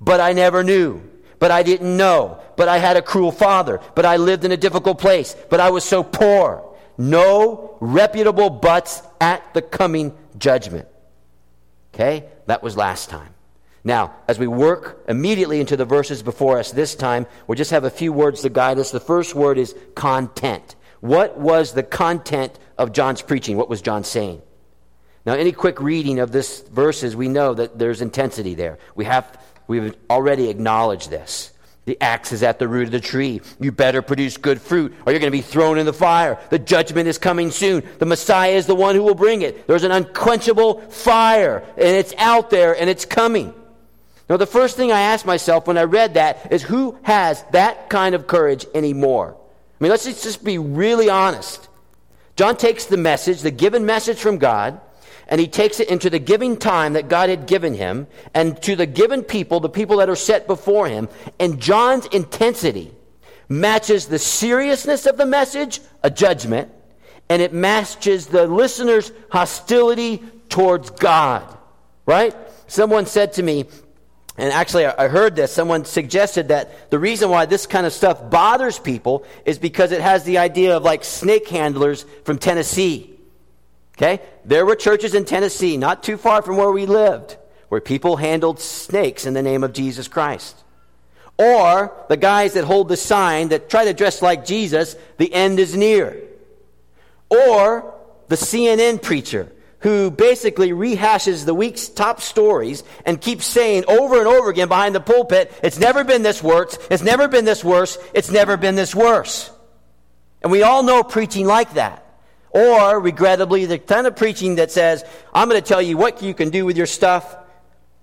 But 0.00 0.20
I 0.20 0.32
never 0.32 0.62
knew. 0.62 1.02
But 1.40 1.50
I 1.50 1.64
didn't 1.64 1.96
know. 1.96 2.40
But 2.56 2.68
I 2.68 2.78
had 2.78 2.96
a 2.96 3.02
cruel 3.02 3.32
father. 3.32 3.80
But 3.96 4.04
I 4.04 4.16
lived 4.16 4.44
in 4.44 4.52
a 4.52 4.56
difficult 4.56 5.00
place. 5.00 5.34
But 5.50 5.58
I 5.58 5.70
was 5.70 5.84
so 5.84 6.04
poor. 6.04 6.72
No 6.96 7.76
reputable 7.80 8.48
buts 8.48 9.02
at 9.20 9.52
the 9.54 9.62
coming 9.62 10.16
judgment. 10.38 10.86
Okay? 11.92 12.26
That 12.46 12.62
was 12.62 12.76
last 12.76 13.10
time. 13.10 13.34
Now, 13.84 14.14
as 14.28 14.38
we 14.38 14.46
work 14.46 15.04
immediately 15.08 15.60
into 15.60 15.76
the 15.76 15.84
verses 15.84 16.22
before 16.22 16.58
us 16.58 16.70
this 16.70 16.94
time, 16.94 17.26
we'll 17.46 17.56
just 17.56 17.72
have 17.72 17.84
a 17.84 17.90
few 17.90 18.12
words 18.12 18.42
to 18.42 18.48
guide 18.48 18.78
us. 18.78 18.92
The 18.92 19.00
first 19.00 19.34
word 19.34 19.58
is 19.58 19.74
content. 19.94 20.76
What 21.00 21.36
was 21.36 21.72
the 21.72 21.82
content 21.82 22.56
of 22.78 22.92
John's 22.92 23.22
preaching? 23.22 23.56
What 23.56 23.68
was 23.68 23.82
John 23.82 24.04
saying? 24.04 24.40
Now, 25.26 25.34
any 25.34 25.52
quick 25.52 25.80
reading 25.80 26.20
of 26.20 26.30
this 26.30 26.62
verses, 26.62 27.16
we 27.16 27.28
know 27.28 27.54
that 27.54 27.78
there's 27.78 28.02
intensity 28.02 28.54
there. 28.54 28.78
We 28.94 29.04
have 29.04 29.40
we've 29.66 29.94
already 30.10 30.48
acknowledged 30.48 31.10
this. 31.10 31.52
The 31.84 32.00
axe 32.00 32.30
is 32.30 32.44
at 32.44 32.60
the 32.60 32.68
root 32.68 32.86
of 32.86 32.92
the 32.92 33.00
tree. 33.00 33.40
You 33.60 33.72
better 33.72 34.02
produce 34.02 34.36
good 34.36 34.60
fruit, 34.60 34.94
or 35.04 35.12
you're 35.12 35.20
going 35.20 35.32
to 35.32 35.36
be 35.36 35.42
thrown 35.42 35.78
in 35.78 35.86
the 35.86 35.92
fire. 35.92 36.38
The 36.50 36.58
judgment 36.60 37.08
is 37.08 37.18
coming 37.18 37.50
soon. 37.50 37.82
The 37.98 38.06
Messiah 38.06 38.52
is 38.52 38.66
the 38.66 38.74
one 38.76 38.94
who 38.94 39.02
will 39.02 39.16
bring 39.16 39.42
it. 39.42 39.66
There's 39.66 39.82
an 39.82 39.90
unquenchable 39.90 40.80
fire, 40.82 41.64
and 41.76 41.96
it's 41.96 42.14
out 42.18 42.50
there, 42.50 42.78
and 42.78 42.88
it's 42.88 43.04
coming. 43.04 43.52
Now, 44.28 44.36
the 44.36 44.46
first 44.46 44.76
thing 44.76 44.92
I 44.92 45.00
asked 45.00 45.26
myself 45.26 45.66
when 45.66 45.76
I 45.76 45.82
read 45.82 46.14
that 46.14 46.52
is 46.52 46.62
who 46.62 46.96
has 47.02 47.44
that 47.52 47.90
kind 47.90 48.14
of 48.14 48.26
courage 48.26 48.66
anymore? 48.74 49.36
I 49.38 49.84
mean, 49.84 49.90
let's 49.90 50.04
just 50.04 50.44
be 50.44 50.58
really 50.58 51.10
honest. 51.10 51.68
John 52.36 52.56
takes 52.56 52.86
the 52.86 52.96
message, 52.96 53.42
the 53.42 53.50
given 53.50 53.84
message 53.84 54.18
from 54.18 54.38
God, 54.38 54.80
and 55.28 55.40
he 55.40 55.48
takes 55.48 55.80
it 55.80 55.88
into 55.88 56.10
the 56.10 56.18
giving 56.18 56.56
time 56.56 56.94
that 56.94 57.08
God 57.08 57.30
had 57.30 57.46
given 57.46 57.74
him 57.74 58.06
and 58.34 58.60
to 58.62 58.76
the 58.76 58.86
given 58.86 59.22
people, 59.22 59.60
the 59.60 59.68
people 59.68 59.98
that 59.98 60.08
are 60.08 60.16
set 60.16 60.46
before 60.46 60.88
him. 60.88 61.08
And 61.38 61.60
John's 61.60 62.06
intensity 62.06 62.92
matches 63.48 64.06
the 64.06 64.18
seriousness 64.18 65.06
of 65.06 65.16
the 65.16 65.26
message, 65.26 65.80
a 66.02 66.10
judgment, 66.10 66.70
and 67.28 67.42
it 67.42 67.52
matches 67.52 68.26
the 68.26 68.46
listener's 68.46 69.12
hostility 69.30 70.22
towards 70.48 70.90
God. 70.90 71.56
Right? 72.04 72.34
Someone 72.66 73.06
said 73.06 73.34
to 73.34 73.42
me, 73.42 73.66
and 74.38 74.50
actually, 74.50 74.86
I 74.86 75.08
heard 75.08 75.36
this. 75.36 75.52
Someone 75.52 75.84
suggested 75.84 76.48
that 76.48 76.90
the 76.90 76.98
reason 76.98 77.28
why 77.28 77.44
this 77.44 77.66
kind 77.66 77.84
of 77.84 77.92
stuff 77.92 78.30
bothers 78.30 78.78
people 78.78 79.24
is 79.44 79.58
because 79.58 79.92
it 79.92 80.00
has 80.00 80.24
the 80.24 80.38
idea 80.38 80.76
of 80.76 80.82
like 80.82 81.04
snake 81.04 81.48
handlers 81.48 82.06
from 82.24 82.38
Tennessee. 82.38 83.10
Okay? 83.96 84.22
There 84.44 84.64
were 84.64 84.74
churches 84.74 85.14
in 85.14 85.26
Tennessee, 85.26 85.76
not 85.76 86.02
too 86.02 86.16
far 86.16 86.40
from 86.40 86.56
where 86.56 86.72
we 86.72 86.86
lived, 86.86 87.36
where 87.68 87.80
people 87.80 88.16
handled 88.16 88.58
snakes 88.58 89.26
in 89.26 89.34
the 89.34 89.42
name 89.42 89.62
of 89.62 89.74
Jesus 89.74 90.08
Christ. 90.08 90.56
Or 91.38 91.92
the 92.08 92.16
guys 92.16 92.54
that 92.54 92.64
hold 92.64 92.88
the 92.88 92.96
sign 92.96 93.48
that 93.48 93.68
try 93.68 93.84
to 93.84 93.92
dress 93.92 94.22
like 94.22 94.46
Jesus, 94.46 94.96
the 95.18 95.32
end 95.32 95.58
is 95.58 95.76
near. 95.76 96.22
Or 97.28 97.94
the 98.28 98.36
CNN 98.36 99.02
preacher 99.02 99.52
who 99.82 100.10
basically 100.10 100.70
rehashes 100.70 101.44
the 101.44 101.54
week's 101.54 101.88
top 101.88 102.20
stories 102.20 102.84
and 103.04 103.20
keeps 103.20 103.46
saying 103.46 103.84
over 103.88 104.18
and 104.18 104.26
over 104.26 104.50
again 104.50 104.68
behind 104.68 104.94
the 104.94 105.00
pulpit, 105.00 105.52
it's 105.62 105.78
never 105.78 106.04
been 106.04 106.22
this 106.22 106.42
worse, 106.42 106.78
it's 106.90 107.02
never 107.02 107.28
been 107.28 107.44
this 107.44 107.64
worse, 107.64 107.98
it's 108.14 108.30
never 108.30 108.56
been 108.56 108.76
this 108.76 108.94
worse. 108.94 109.50
And 110.40 110.50
we 110.50 110.62
all 110.62 110.82
know 110.82 111.02
preaching 111.02 111.46
like 111.46 111.74
that. 111.74 111.98
Or, 112.50 113.00
regrettably, 113.00 113.64
the 113.64 113.78
kind 113.78 114.06
of 114.06 114.14
preaching 114.14 114.56
that 114.56 114.70
says, 114.70 115.04
I'm 115.32 115.48
going 115.48 115.60
to 115.60 115.66
tell 115.66 115.80
you 115.80 115.96
what 115.96 116.22
you 116.22 116.34
can 116.34 116.50
do 116.50 116.66
with 116.66 116.76
your 116.76 116.86
stuff, 116.86 117.34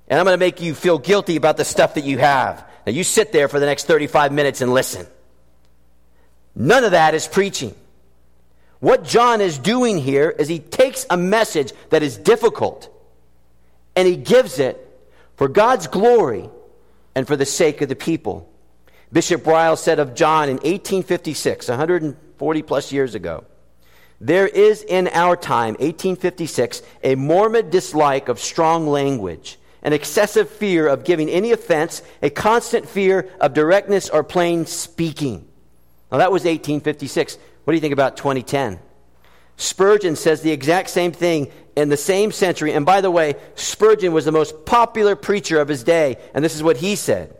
and 0.07 0.19
I'm 0.19 0.25
going 0.25 0.33
to 0.33 0.43
make 0.43 0.59
you 0.59 0.73
feel 0.73 0.97
guilty 0.97 1.35
about 1.35 1.55
the 1.55 1.65
stuff 1.65 1.93
that 1.93 2.03
you 2.03 2.17
have. 2.17 2.67
Now, 2.85 2.91
you 2.91 3.03
sit 3.03 3.31
there 3.31 3.47
for 3.47 3.59
the 3.59 3.67
next 3.67 3.85
35 3.85 4.31
minutes 4.31 4.61
and 4.61 4.73
listen. 4.73 5.05
None 6.55 6.83
of 6.83 6.91
that 6.91 7.13
is 7.13 7.27
preaching. 7.27 7.75
What 8.79 9.03
John 9.03 9.41
is 9.41 9.57
doing 9.57 9.97
here 9.97 10.29
is 10.29 10.47
he 10.47 10.59
takes 10.59 11.05
a 11.09 11.17
message 11.17 11.73
that 11.89 12.01
is 12.01 12.17
difficult 12.17 12.89
and 13.95 14.07
he 14.07 14.15
gives 14.15 14.59
it 14.59 14.85
for 15.35 15.49
God's 15.49 15.87
glory 15.87 16.49
and 17.15 17.27
for 17.27 17.35
the 17.35 17.45
sake 17.45 17.81
of 17.81 17.89
the 17.89 17.95
people. 17.95 18.49
Bishop 19.11 19.45
Ryle 19.45 19.75
said 19.75 19.99
of 19.99 20.15
John 20.15 20.47
in 20.49 20.55
1856, 20.57 21.67
140 21.67 22.61
plus 22.61 22.91
years 22.93 23.15
ago, 23.15 23.43
there 24.21 24.47
is 24.47 24.83
in 24.83 25.07
our 25.09 25.35
time, 25.35 25.73
1856, 25.73 26.81
a 27.03 27.15
morbid 27.15 27.71
dislike 27.71 28.29
of 28.29 28.39
strong 28.39 28.87
language, 28.87 29.57
an 29.81 29.93
excessive 29.93 30.49
fear 30.49 30.87
of 30.87 31.03
giving 31.03 31.29
any 31.29 31.51
offense, 31.51 32.01
a 32.21 32.29
constant 32.29 32.87
fear 32.87 33.29
of 33.41 33.53
directness 33.53 34.09
or 34.09 34.23
plain 34.23 34.65
speaking. 34.65 35.48
Now, 36.11 36.17
that 36.17 36.31
was 36.31 36.41
1856. 36.43 37.37
What 37.63 37.71
do 37.71 37.75
you 37.75 37.81
think 37.81 37.93
about 37.93 38.17
2010? 38.17 38.79
Spurgeon 39.57 40.15
says 40.15 40.41
the 40.41 40.51
exact 40.51 40.89
same 40.89 41.11
thing 41.11 41.51
in 41.75 41.89
the 41.89 41.97
same 41.97 42.31
century. 42.31 42.73
And 42.73 42.85
by 42.85 43.01
the 43.01 43.11
way, 43.11 43.35
Spurgeon 43.55 44.13
was 44.13 44.25
the 44.25 44.31
most 44.31 44.65
popular 44.65 45.15
preacher 45.15 45.59
of 45.59 45.67
his 45.67 45.83
day, 45.83 46.17
and 46.33 46.43
this 46.43 46.55
is 46.55 46.63
what 46.63 46.77
he 46.77 46.95
said. 46.95 47.35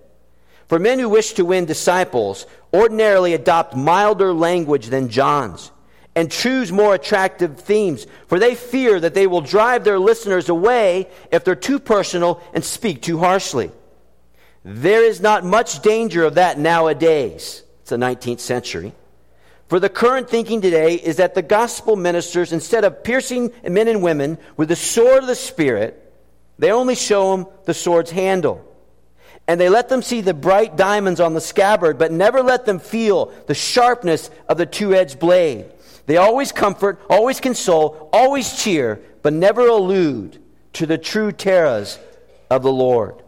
For 0.68 0.78
men 0.78 1.00
who 1.00 1.10
wish 1.10 1.34
to 1.34 1.46
win 1.46 1.66
disciples 1.66 2.46
ordinarily 2.74 3.34
adopt 3.34 3.76
milder 3.76 4.34
language 4.34 4.88
than 4.88 5.10
John's 5.10 5.72
and 6.16 6.32
choose 6.32 6.72
more 6.72 6.94
attractive 6.94 7.60
themes, 7.60 8.06
for 8.28 8.38
they 8.38 8.54
fear 8.54 9.00
that 9.00 9.14
they 9.14 9.26
will 9.26 9.42
drive 9.42 9.84
their 9.84 9.98
listeners 9.98 10.50
away 10.50 11.08
if 11.32 11.44
they're 11.46 11.56
too 11.56 11.80
personal 11.80 12.42
and 12.54 12.64
speak 12.64 13.02
too 13.02 13.20
harshly. 13.20 13.72
There 14.66 15.04
is 15.04 15.22
not 15.22 15.46
much 15.46 15.82
danger 15.82 16.26
of 16.26 16.36
that 16.36 16.60
nowadays. 16.60 17.64
The 17.90 17.98
19th 17.98 18.40
century. 18.40 18.94
For 19.68 19.80
the 19.80 19.90
current 19.90 20.30
thinking 20.30 20.62
today 20.62 20.96
is 20.96 21.18
that 21.18 21.36
the 21.36 21.44
gospel 21.44 21.96
ministers, 21.96 22.52
instead 22.52 22.84
of 22.84 23.04
piercing 23.04 23.52
men 23.64 23.88
and 23.88 24.02
women 24.02 24.40
with 24.58 24.70
the 24.70 24.76
sword 24.76 25.20
of 25.20 25.28
the 25.28 25.36
Spirit, 25.36 26.12
they 26.58 26.72
only 26.72 26.96
show 26.96 27.38
them 27.38 27.46
the 27.66 27.74
sword's 27.76 28.10
handle. 28.10 28.66
And 29.48 29.60
they 29.60 29.70
let 29.70 29.90
them 29.90 30.02
see 30.02 30.22
the 30.22 30.34
bright 30.34 30.76
diamonds 30.76 31.20
on 31.20 31.34
the 31.34 31.42
scabbard, 31.42 31.98
but 31.98 32.12
never 32.12 32.42
let 32.42 32.66
them 32.66 32.80
feel 32.80 33.28
the 33.48 33.54
sharpness 33.54 34.30
of 34.48 34.58
the 34.58 34.66
two 34.66 34.94
edged 34.94 35.20
blade. 35.20 35.66
They 36.08 36.18
always 36.18 36.52
comfort, 36.52 37.00
always 37.10 37.40
console, 37.40 38.10
always 38.12 38.62
cheer, 38.62 39.00
but 39.22 39.34
never 39.34 39.68
allude 39.68 40.42
to 40.74 40.88
the 40.88 40.98
true 40.98 41.32
terrors 41.32 42.00
of 42.50 42.64
the 42.64 42.72
Lord. 42.72 43.22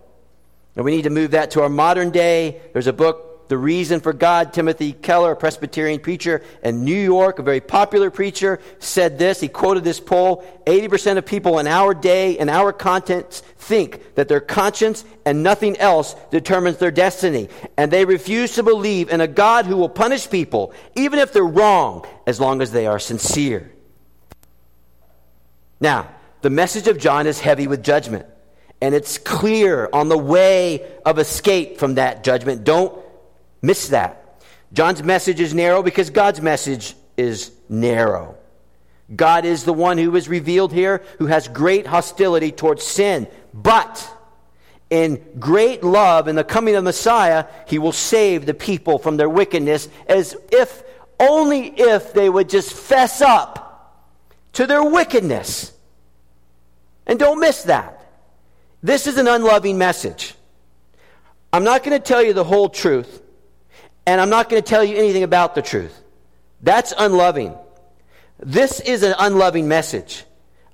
And 0.75 0.85
we 0.85 0.95
need 0.95 1.03
to 1.03 1.09
move 1.11 1.31
that 1.31 1.51
to 1.51 1.61
our 1.61 1.69
modern 1.69 2.09
day. 2.09 2.61
There's 2.73 2.87
a 2.87 2.93
book 2.93 3.30
the 3.51 3.57
reason 3.57 3.99
for 3.99 4.13
God. 4.13 4.53
Timothy 4.53 4.93
Keller, 4.93 5.33
a 5.33 5.35
Presbyterian 5.35 5.99
preacher 5.99 6.41
in 6.63 6.85
New 6.85 6.95
York, 6.95 7.37
a 7.37 7.43
very 7.43 7.59
popular 7.59 8.09
preacher, 8.09 8.61
said 8.79 9.19
this. 9.19 9.41
He 9.41 9.49
quoted 9.49 9.83
this 9.83 9.99
poll 9.99 10.45
80% 10.65 11.17
of 11.17 11.25
people 11.25 11.59
in 11.59 11.67
our 11.67 11.93
day 11.93 12.37
and 12.37 12.49
our 12.49 12.71
contents 12.71 13.41
think 13.57 14.15
that 14.15 14.29
their 14.29 14.39
conscience 14.39 15.03
and 15.25 15.43
nothing 15.43 15.77
else 15.79 16.15
determines 16.31 16.77
their 16.77 16.91
destiny. 16.91 17.49
And 17.75 17.91
they 17.91 18.05
refuse 18.05 18.55
to 18.55 18.63
believe 18.63 19.09
in 19.09 19.19
a 19.19 19.27
God 19.27 19.65
who 19.65 19.75
will 19.75 19.89
punish 19.89 20.29
people, 20.29 20.71
even 20.95 21.19
if 21.19 21.33
they're 21.33 21.43
wrong, 21.43 22.07
as 22.25 22.39
long 22.39 22.61
as 22.61 22.71
they 22.71 22.87
are 22.87 22.99
sincere. 22.99 23.69
Now, 25.81 26.07
the 26.39 26.49
message 26.49 26.87
of 26.87 26.97
John 26.97 27.27
is 27.27 27.41
heavy 27.41 27.67
with 27.67 27.83
judgment. 27.83 28.27
And 28.79 28.95
it's 28.95 29.17
clear 29.17 29.89
on 29.91 30.07
the 30.07 30.17
way 30.17 30.89
of 31.05 31.19
escape 31.19 31.79
from 31.79 31.95
that 31.95 32.23
judgment. 32.23 32.63
Don't 32.63 32.97
miss 33.61 33.89
that. 33.89 34.41
John's 34.73 35.03
message 35.03 35.39
is 35.39 35.53
narrow 35.53 35.83
because 35.83 36.09
God's 36.09 36.41
message 36.41 36.95
is 37.17 37.51
narrow. 37.67 38.37
God 39.13 39.43
is 39.43 39.63
the 39.65 39.73
one 39.73 39.97
who 39.97 40.15
is 40.15 40.29
revealed 40.29 40.71
here 40.71 41.03
who 41.19 41.25
has 41.25 41.47
great 41.47 41.85
hostility 41.85 42.51
towards 42.51 42.83
sin. 42.83 43.27
But 43.53 44.09
in 44.89 45.23
great 45.39 45.83
love 45.83 46.27
in 46.27 46.35
the 46.35 46.43
coming 46.43 46.75
of 46.75 46.83
Messiah, 46.83 47.45
he 47.67 47.79
will 47.79 47.91
save 47.91 48.45
the 48.45 48.53
people 48.53 48.97
from 48.97 49.17
their 49.17 49.29
wickedness 49.29 49.89
as 50.07 50.35
if 50.51 50.83
only 51.19 51.67
if 51.67 52.13
they 52.13 52.29
would 52.29 52.49
just 52.49 52.73
fess 52.73 53.21
up 53.21 54.07
to 54.53 54.65
their 54.65 54.83
wickedness. 54.83 55.71
And 57.05 57.19
don't 57.19 57.39
miss 57.39 57.63
that. 57.63 57.97
This 58.81 59.07
is 59.07 59.17
an 59.17 59.27
unloving 59.27 59.77
message. 59.77 60.35
I'm 61.53 61.63
not 61.63 61.83
going 61.83 61.99
to 61.99 62.03
tell 62.03 62.23
you 62.23 62.33
the 62.33 62.43
whole 62.43 62.69
truth, 62.69 63.20
and 64.05 64.19
I'm 64.19 64.29
not 64.29 64.49
going 64.49 64.61
to 64.61 64.67
tell 64.67 64.83
you 64.83 64.97
anything 64.97 65.23
about 65.23 65.55
the 65.55 65.61
truth. 65.61 66.01
That's 66.61 66.93
unloving. 66.97 67.55
This 68.39 68.79
is 68.79 69.03
an 69.03 69.15
unloving 69.19 69.67
message. 69.67 70.23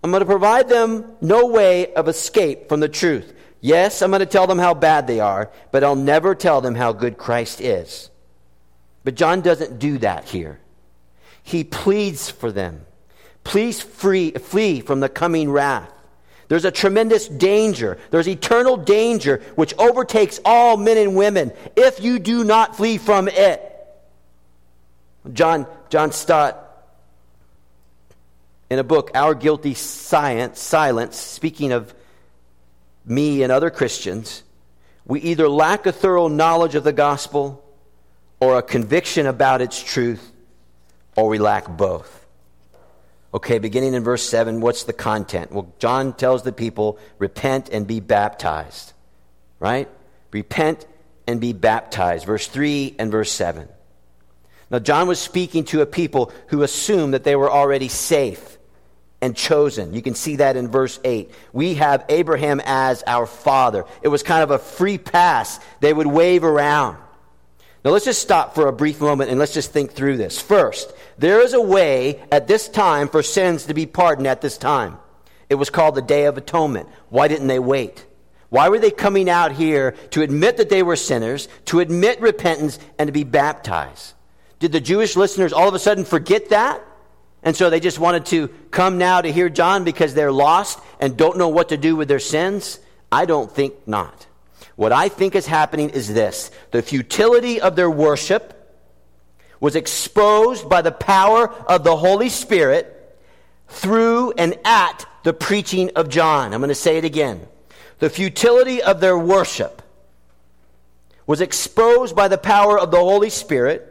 I'm 0.03 0.11
going 0.11 0.21
to 0.21 0.25
provide 0.25 0.69
them 0.69 1.15
no 1.21 1.47
way 1.47 1.93
of 1.93 2.07
escape 2.07 2.69
from 2.69 2.79
the 2.79 2.89
truth. 2.89 3.33
Yes, 3.59 4.01
I'm 4.01 4.11
going 4.11 4.19
to 4.19 4.25
tell 4.25 4.47
them 4.47 4.59
how 4.59 4.73
bad 4.73 5.07
they 5.07 5.19
are, 5.19 5.51
but 5.71 5.83
I'll 5.83 5.95
never 5.95 6.35
tell 6.35 6.61
them 6.61 6.75
how 6.75 6.93
good 6.93 7.17
Christ 7.17 7.59
is. 7.59 8.09
But 9.03 9.15
John 9.15 9.41
doesn't 9.41 9.79
do 9.79 9.97
that 9.99 10.25
here. 10.25 10.59
He 11.41 11.63
pleads 11.63 12.29
for 12.29 12.51
them. 12.51 12.85
Please 13.43 13.81
free, 13.81 14.31
flee 14.31 14.81
from 14.81 14.99
the 14.99 15.09
coming 15.09 15.49
wrath. 15.49 15.91
There's 16.47 16.65
a 16.65 16.71
tremendous 16.71 17.27
danger. 17.27 17.97
There's 18.09 18.27
eternal 18.27 18.77
danger 18.77 19.41
which 19.55 19.73
overtakes 19.77 20.39
all 20.45 20.77
men 20.77 20.97
and 20.97 21.15
women 21.15 21.51
if 21.75 22.01
you 22.01 22.19
do 22.19 22.43
not 22.43 22.77
flee 22.77 22.97
from 22.97 23.27
it. 23.27 23.63
John, 25.33 25.67
John 25.89 26.11
Stott, 26.11 26.63
in 28.69 28.79
a 28.79 28.83
book, 28.83 29.11
Our 29.13 29.33
Guilty 29.33 29.73
Science, 29.73 30.59
Silence, 30.59 31.17
speaking 31.17 31.71
of 31.71 31.93
me 33.05 33.43
and 33.43 33.51
other 33.51 33.69
Christians, 33.69 34.43
we 35.05 35.21
either 35.21 35.47
lack 35.47 35.85
a 35.85 35.91
thorough 35.91 36.27
knowledge 36.27 36.75
of 36.75 36.83
the 36.83 36.93
gospel 36.93 37.63
or 38.39 38.57
a 38.57 38.61
conviction 38.61 39.25
about 39.25 39.61
its 39.61 39.81
truth, 39.81 40.31
or 41.15 41.27
we 41.29 41.39
lack 41.39 41.67
both. 41.67 42.26
Okay, 43.33 43.59
beginning 43.59 43.93
in 43.93 44.03
verse 44.03 44.27
7, 44.27 44.61
what's 44.61 44.83
the 44.83 44.93
content? 44.93 45.51
Well, 45.51 45.73
John 45.79 46.13
tells 46.13 46.43
the 46.43 46.53
people, 46.53 46.97
repent 47.19 47.69
and 47.69 47.85
be 47.85 47.99
baptized. 47.99 48.93
Right? 49.59 49.89
Repent 50.31 50.85
and 51.27 51.41
be 51.41 51.53
baptized. 51.53 52.25
Verse 52.25 52.47
3 52.47 52.95
and 52.97 53.11
verse 53.11 53.31
7. 53.31 53.67
Now, 54.69 54.79
John 54.79 55.07
was 55.07 55.19
speaking 55.19 55.65
to 55.65 55.81
a 55.81 55.85
people 55.85 56.31
who 56.47 56.61
assumed 56.63 57.13
that 57.13 57.23
they 57.23 57.35
were 57.35 57.51
already 57.51 57.87
safe 57.87 58.57
and 59.21 59.35
chosen. 59.35 59.93
You 59.93 60.01
can 60.01 60.13
see 60.15 60.37
that 60.37 60.55
in 60.55 60.67
verse 60.67 60.99
8. 61.03 61.31
We 61.53 61.75
have 61.75 62.05
Abraham 62.09 62.61
as 62.65 63.03
our 63.07 63.25
father. 63.25 63.85
It 64.01 64.09
was 64.09 64.23
kind 64.23 64.43
of 64.43 64.51
a 64.51 64.59
free 64.59 64.97
pass 64.97 65.59
they 65.79 65.93
would 65.93 66.07
wave 66.07 66.43
around. 66.43 66.97
Now, 67.87 67.93
let's 67.93 68.03
just 68.03 68.21
stop 68.21 68.53
for 68.53 68.67
a 68.67 68.73
brief 68.73 68.99
moment 68.99 69.29
and 69.29 69.39
let's 69.39 69.53
just 69.53 69.71
think 69.71 69.93
through 69.93 70.17
this. 70.17 70.41
First, 70.41 70.93
there 71.17 71.39
is 71.39 71.53
a 71.53 71.61
way 71.61 72.21
at 72.33 72.45
this 72.45 72.67
time 72.67 73.07
for 73.07 73.23
sins 73.23 73.67
to 73.67 73.73
be 73.73 73.85
pardoned 73.85 74.27
at 74.27 74.41
this 74.41 74.57
time. 74.57 74.97
It 75.49 75.55
was 75.55 75.69
called 75.69 75.95
the 75.95 76.01
Day 76.01 76.25
of 76.25 76.37
Atonement. 76.37 76.89
Why 77.07 77.29
didn't 77.29 77.47
they 77.47 77.59
wait? 77.59 78.05
Why 78.49 78.67
were 78.67 78.77
they 78.77 78.91
coming 78.91 79.29
out 79.29 79.53
here 79.53 79.91
to 80.11 80.21
admit 80.21 80.57
that 80.57 80.67
they 80.67 80.83
were 80.83 80.97
sinners, 80.97 81.47
to 81.67 81.79
admit 81.79 82.19
repentance, 82.19 82.77
and 82.99 83.07
to 83.07 83.13
be 83.13 83.23
baptized? 83.23 84.15
Did 84.59 84.73
the 84.73 84.81
Jewish 84.81 85.15
listeners 85.15 85.53
all 85.53 85.69
of 85.69 85.73
a 85.73 85.79
sudden 85.79 86.03
forget 86.03 86.49
that? 86.49 86.83
And 87.41 87.55
so 87.55 87.69
they 87.69 87.79
just 87.79 87.99
wanted 87.99 88.25
to 88.25 88.49
come 88.69 88.97
now 88.97 89.21
to 89.21 89.31
hear 89.31 89.47
John 89.47 89.85
because 89.85 90.13
they're 90.13 90.29
lost 90.29 90.77
and 90.99 91.15
don't 91.15 91.37
know 91.37 91.47
what 91.47 91.69
to 91.69 91.77
do 91.77 91.95
with 91.95 92.09
their 92.09 92.19
sins? 92.19 92.81
I 93.13 93.23
don't 93.23 93.49
think 93.49 93.87
not. 93.87 94.27
What 94.77 94.93
I 94.93 95.09
think 95.09 95.35
is 95.35 95.47
happening 95.47 95.89
is 95.89 96.13
this 96.13 96.49
the 96.71 96.81
futility 96.81 97.59
of 97.59 97.75
their 97.75 97.89
worship 97.89 98.53
was 99.59 99.75
exposed 99.75 100.69
by 100.69 100.83
the 100.83 100.91
power 100.91 101.49
of 101.49 101.83
the 101.83 101.97
Holy 101.97 102.29
Spirit 102.29 102.93
through 103.67 104.31
and 104.37 104.57
at 104.63 105.05
the 105.23 105.33
preaching 105.33 105.89
of 105.95 106.09
John. 106.09 106.53
I'm 106.53 106.61
going 106.61 106.69
to 106.69 106.75
say 106.75 106.97
it 106.97 107.05
again. 107.05 107.47
The 107.97 108.09
futility 108.09 108.81
of 108.83 109.01
their 109.01 109.17
worship 109.17 109.81
was 111.25 111.41
exposed 111.41 112.15
by 112.15 112.27
the 112.27 112.37
power 112.37 112.79
of 112.79 112.91
the 112.91 112.97
Holy 112.97 113.31
Spirit 113.31 113.83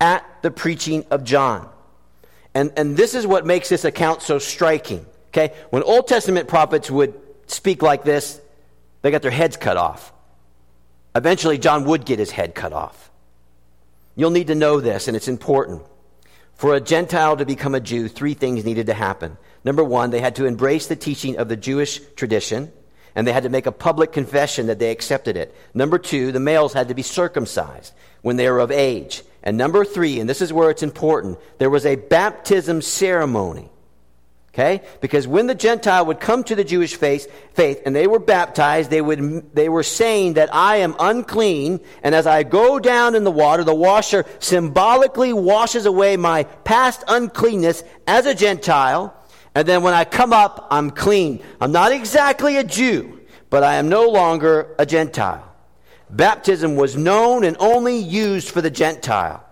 at 0.00 0.24
the 0.42 0.52
preaching 0.52 1.04
of 1.10 1.24
John. 1.24 1.68
And, 2.54 2.72
and 2.76 2.96
this 2.96 3.16
is 3.16 3.26
what 3.26 3.44
makes 3.44 3.68
this 3.68 3.84
account 3.84 4.22
so 4.22 4.38
striking. 4.38 5.04
Okay? 5.30 5.52
When 5.70 5.82
Old 5.82 6.06
Testament 6.06 6.46
prophets 6.46 6.88
would 6.88 7.20
speak 7.48 7.82
like 7.82 8.04
this, 8.04 8.40
they 9.02 9.10
got 9.10 9.22
their 9.22 9.30
heads 9.30 9.56
cut 9.56 9.76
off. 9.76 10.12
Eventually, 11.14 11.58
John 11.58 11.84
would 11.84 12.04
get 12.04 12.18
his 12.18 12.30
head 12.30 12.54
cut 12.54 12.72
off. 12.72 13.10
You'll 14.14 14.30
need 14.30 14.48
to 14.48 14.54
know 14.54 14.80
this, 14.80 15.08
and 15.08 15.16
it's 15.16 15.28
important. 15.28 15.82
For 16.54 16.74
a 16.74 16.80
Gentile 16.80 17.36
to 17.36 17.46
become 17.46 17.74
a 17.74 17.80
Jew, 17.80 18.08
three 18.08 18.34
things 18.34 18.64
needed 18.64 18.86
to 18.86 18.94
happen. 18.94 19.38
Number 19.64 19.84
one, 19.84 20.10
they 20.10 20.20
had 20.20 20.36
to 20.36 20.46
embrace 20.46 20.88
the 20.88 20.96
teaching 20.96 21.38
of 21.38 21.48
the 21.48 21.56
Jewish 21.56 22.00
tradition, 22.16 22.72
and 23.14 23.26
they 23.26 23.32
had 23.32 23.44
to 23.44 23.48
make 23.48 23.66
a 23.66 23.72
public 23.72 24.12
confession 24.12 24.66
that 24.66 24.78
they 24.78 24.90
accepted 24.90 25.36
it. 25.36 25.54
Number 25.72 25.98
two, 25.98 26.32
the 26.32 26.40
males 26.40 26.72
had 26.72 26.88
to 26.88 26.94
be 26.94 27.02
circumcised 27.02 27.92
when 28.22 28.36
they 28.36 28.50
were 28.50 28.58
of 28.58 28.70
age. 28.70 29.22
And 29.42 29.56
number 29.56 29.84
three, 29.84 30.18
and 30.18 30.28
this 30.28 30.42
is 30.42 30.52
where 30.52 30.70
it's 30.70 30.82
important, 30.82 31.38
there 31.58 31.70
was 31.70 31.86
a 31.86 31.96
baptism 31.96 32.82
ceremony. 32.82 33.70
Okay? 34.58 34.82
Because 35.00 35.28
when 35.28 35.46
the 35.46 35.54
Gentile 35.54 36.04
would 36.06 36.18
come 36.18 36.42
to 36.42 36.56
the 36.56 36.64
Jewish 36.64 36.96
faith, 36.96 37.30
faith 37.54 37.80
and 37.86 37.94
they 37.94 38.08
were 38.08 38.18
baptized, 38.18 38.90
they, 38.90 39.00
would, 39.00 39.54
they 39.54 39.68
were 39.68 39.84
saying 39.84 40.32
that 40.32 40.52
I 40.52 40.78
am 40.78 40.96
unclean, 40.98 41.78
and 42.02 42.12
as 42.12 42.26
I 42.26 42.42
go 42.42 42.80
down 42.80 43.14
in 43.14 43.22
the 43.22 43.30
water, 43.30 43.62
the 43.62 43.72
washer 43.72 44.24
symbolically 44.40 45.32
washes 45.32 45.86
away 45.86 46.16
my 46.16 46.42
past 46.42 47.04
uncleanness 47.06 47.84
as 48.08 48.26
a 48.26 48.34
Gentile, 48.34 49.14
and 49.54 49.68
then 49.68 49.84
when 49.84 49.94
I 49.94 50.04
come 50.04 50.32
up, 50.32 50.66
I'm 50.72 50.90
clean. 50.90 51.40
I'm 51.60 51.70
not 51.70 51.92
exactly 51.92 52.56
a 52.56 52.64
Jew, 52.64 53.20
but 53.50 53.62
I 53.62 53.76
am 53.76 53.88
no 53.88 54.08
longer 54.08 54.74
a 54.76 54.84
Gentile. 54.84 55.44
Baptism 56.10 56.74
was 56.74 56.96
known 56.96 57.44
and 57.44 57.56
only 57.60 57.96
used 57.96 58.48
for 58.48 58.60
the 58.60 58.70
Gentile. 58.70 59.44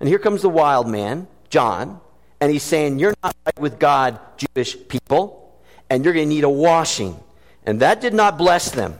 And 0.00 0.08
here 0.08 0.18
comes 0.18 0.42
the 0.42 0.48
wild 0.48 0.88
man, 0.88 1.28
John 1.48 2.00
and 2.42 2.50
he's 2.50 2.64
saying, 2.64 2.98
You're 2.98 3.14
not 3.22 3.36
right 3.46 3.60
with 3.60 3.78
God, 3.78 4.18
Jewish 4.36 4.76
people, 4.88 5.56
and 5.88 6.04
you're 6.04 6.12
going 6.12 6.28
to 6.28 6.34
need 6.34 6.42
a 6.42 6.50
washing. 6.50 7.16
And 7.64 7.78
that 7.80 8.00
did 8.00 8.14
not 8.14 8.36
bless 8.36 8.72
them. 8.72 8.98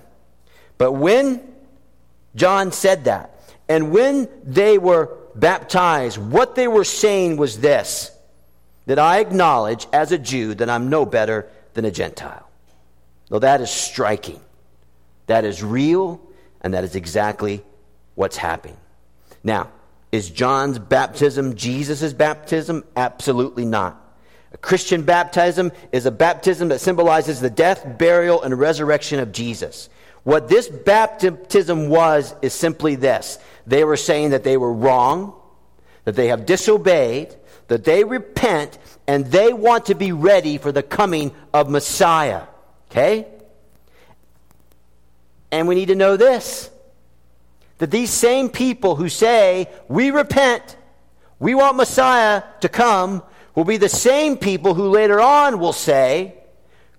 But 0.79 0.93
when 0.93 1.43
John 2.37 2.71
said 2.71 3.07
that, 3.07 3.43
and 3.69 3.91
when 3.91 4.29
they 4.45 4.79
were 4.79 5.11
baptized, 5.35 6.19
what 6.19 6.55
they 6.55 6.69
were 6.69 6.85
saying 6.85 7.37
was 7.37 7.59
this 7.59 8.13
that 8.87 9.01
I 9.01 9.19
acknowledge 9.19 9.89
as 9.93 10.13
a 10.13 10.19
Jew 10.19 10.55
that 10.55 10.71
I'm 10.71 10.89
no 10.89 11.05
better 11.05 11.49
than 11.75 11.85
a 11.85 11.91
Gentile. 11.91 12.49
Now 13.29 13.41
that 13.41 13.61
is 13.61 13.71
striking. 13.71 14.39
That 15.27 15.45
is 15.45 15.65
real, 15.65 16.21
and 16.61 16.75
that 16.75 16.85
is 16.85 16.95
exactly 16.95 17.65
what's 18.15 18.37
happening. 18.37 18.77
Now, 19.43 19.69
is 20.13 20.31
John's 20.31 20.79
baptism 20.79 21.57
Jesus' 21.57 22.13
baptism? 22.13 22.85
Absolutely 22.95 23.65
not. 23.65 23.99
A 24.53 24.59
Christian 24.59 25.03
baptism 25.03 25.73
is 25.91 26.05
a 26.05 26.11
baptism 26.11 26.69
that 26.69 26.81
symbolizes 26.81 27.41
the 27.41 27.49
death, 27.49 27.99
burial, 27.99 28.43
and 28.43 28.59
resurrection 28.59 29.19
of 29.19 29.33
Jesus. 29.33 29.89
What 30.25 30.49
this 30.49 30.69
baptism 30.69 31.89
was 31.89 32.35
is 32.43 32.53
simply 32.53 32.95
this 32.95 33.39
they 33.67 33.85
were 33.85 33.97
saying 33.97 34.31
that 34.31 34.45
they 34.45 34.57
were 34.57 34.73
wrong, 34.73 35.35
that 36.05 36.15
they 36.15 36.29
have 36.29 36.47
disobeyed, 36.47 37.35
that 37.69 37.85
they 37.85 38.05
repent, 38.05 38.79
and 39.07 39.27
they 39.27 39.53
want 39.53 39.87
to 39.87 39.95
be 39.95 40.13
ready 40.13 40.59
for 40.59 40.71
the 40.71 40.83
coming 40.83 41.33
of 41.55 41.71
Messiah. 41.71 42.43
Okay? 42.91 43.27
And 45.51 45.67
we 45.67 45.75
need 45.75 45.89
to 45.89 45.95
know 45.95 46.17
this 46.17 46.71
that 47.83 47.91
these 47.91 48.11
same 48.11 48.49
people 48.49 48.95
who 48.95 49.09
say, 49.09 49.69
We 49.89 50.13
repent, 50.13 50.77
we 51.41 51.57
want 51.57 51.77
Messiah 51.77 52.45
to 52.61 52.69
come, 52.69 53.25
will 53.57 53.65
be 53.65 53.77
the 53.77 53.89
same 53.89 54.37
people 54.37 54.75
who 54.75 54.89
later 54.89 55.21
on 55.21 55.59
will 55.59 55.73
say, 55.73 56.37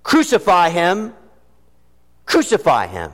Crucify 0.04 0.72
him, 0.72 1.14
crucify 2.26 2.88
him. 2.88 3.14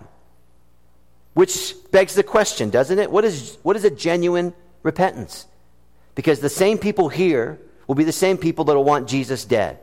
Which 1.35 1.75
begs 1.91 2.15
the 2.15 2.23
question, 2.23 2.71
doesn't 2.71 2.97
it? 2.97 3.11
What 3.11 3.23
is, 3.23 3.59
what 3.61 3.75
is 3.75 3.83
a 3.83 3.91
genuine 3.91 4.55
repentance? 4.81 5.45
Because 6.15 6.39
the 6.39 6.49
same 6.49 6.79
people 6.79 7.07
here 7.07 7.59
will 7.85 7.93
be 7.93 8.03
the 8.03 8.11
same 8.11 8.39
people 8.39 8.65
that 8.65 8.73
will 8.73 8.83
want 8.83 9.07
Jesus 9.07 9.45
dead. 9.45 9.77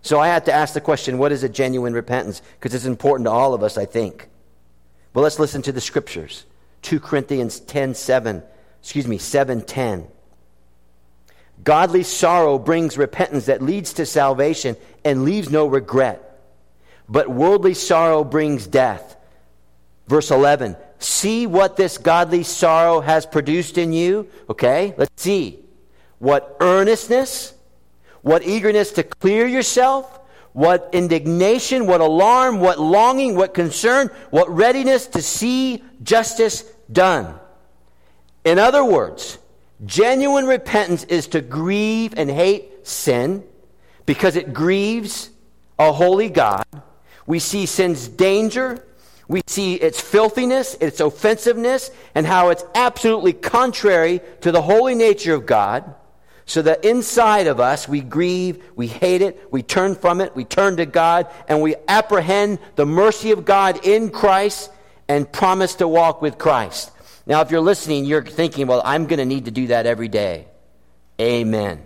So 0.00 0.18
I 0.18 0.28
had 0.28 0.46
to 0.46 0.52
ask 0.54 0.72
the 0.72 0.80
question, 0.80 1.18
what 1.18 1.30
is 1.32 1.42
a 1.42 1.48
genuine 1.50 1.92
repentance? 1.92 2.40
Because 2.58 2.74
it's 2.74 2.86
important 2.86 3.26
to 3.26 3.32
all 3.32 3.52
of 3.52 3.62
us, 3.62 3.76
I 3.76 3.84
think. 3.84 4.30
Well, 5.12 5.22
let's 5.22 5.38
listen 5.38 5.60
to 5.60 5.72
the 5.72 5.82
scriptures. 5.82 6.46
2 6.82 7.00
Corinthians 7.00 7.60
10 7.60 7.94
7, 7.94 8.42
excuse 8.80 9.06
me, 9.06 9.18
7 9.18 9.62
10. 9.62 10.06
Godly 11.64 12.02
sorrow 12.02 12.58
brings 12.58 12.96
repentance 12.96 13.46
that 13.46 13.62
leads 13.62 13.94
to 13.94 14.06
salvation 14.06 14.76
and 15.04 15.24
leaves 15.24 15.50
no 15.50 15.66
regret. 15.66 16.24
But 17.08 17.28
worldly 17.28 17.74
sorrow 17.74 18.22
brings 18.22 18.66
death. 18.66 19.16
Verse 20.06 20.30
11. 20.30 20.76
See 20.98 21.46
what 21.46 21.76
this 21.76 21.98
godly 21.98 22.42
sorrow 22.42 23.00
has 23.00 23.26
produced 23.26 23.78
in 23.78 23.92
you. 23.92 24.28
Okay, 24.48 24.94
let's 24.96 25.22
see. 25.22 25.60
What 26.18 26.56
earnestness, 26.60 27.54
what 28.22 28.44
eagerness 28.44 28.92
to 28.92 29.02
clear 29.02 29.46
yourself, 29.46 30.17
what 30.58 30.88
indignation, 30.92 31.86
what 31.86 32.00
alarm, 32.00 32.58
what 32.58 32.80
longing, 32.80 33.36
what 33.36 33.54
concern, 33.54 34.10
what 34.30 34.50
readiness 34.50 35.06
to 35.06 35.22
see 35.22 35.84
justice 36.02 36.64
done. 36.90 37.38
In 38.44 38.58
other 38.58 38.84
words, 38.84 39.38
genuine 39.86 40.46
repentance 40.46 41.04
is 41.04 41.28
to 41.28 41.40
grieve 41.40 42.12
and 42.16 42.28
hate 42.28 42.84
sin 42.84 43.44
because 44.04 44.34
it 44.34 44.52
grieves 44.52 45.30
a 45.78 45.92
holy 45.92 46.28
God. 46.28 46.66
We 47.24 47.38
see 47.38 47.64
sin's 47.64 48.08
danger, 48.08 48.84
we 49.28 49.42
see 49.46 49.74
its 49.74 50.00
filthiness, 50.00 50.74
its 50.80 50.98
offensiveness, 50.98 51.92
and 52.16 52.26
how 52.26 52.48
it's 52.48 52.64
absolutely 52.74 53.34
contrary 53.34 54.20
to 54.40 54.50
the 54.50 54.62
holy 54.62 54.96
nature 54.96 55.34
of 55.34 55.46
God. 55.46 55.94
So 56.48 56.62
that 56.62 56.82
inside 56.82 57.46
of 57.46 57.60
us, 57.60 57.86
we 57.86 58.00
grieve, 58.00 58.64
we 58.74 58.86
hate 58.86 59.20
it, 59.20 59.38
we 59.50 59.62
turn 59.62 59.94
from 59.94 60.22
it, 60.22 60.34
we 60.34 60.46
turn 60.46 60.78
to 60.78 60.86
God, 60.86 61.26
and 61.46 61.60
we 61.60 61.76
apprehend 61.86 62.58
the 62.74 62.86
mercy 62.86 63.32
of 63.32 63.44
God 63.44 63.84
in 63.84 64.08
Christ 64.08 64.70
and 65.08 65.30
promise 65.30 65.74
to 65.74 65.86
walk 65.86 66.22
with 66.22 66.38
Christ. 66.38 66.90
Now, 67.26 67.42
if 67.42 67.50
you're 67.50 67.60
listening, 67.60 68.06
you're 68.06 68.24
thinking, 68.24 68.66
well, 68.66 68.80
I'm 68.82 69.04
going 69.04 69.18
to 69.18 69.26
need 69.26 69.44
to 69.44 69.50
do 69.50 69.66
that 69.66 69.84
every 69.84 70.08
day. 70.08 70.46
Amen. 71.20 71.84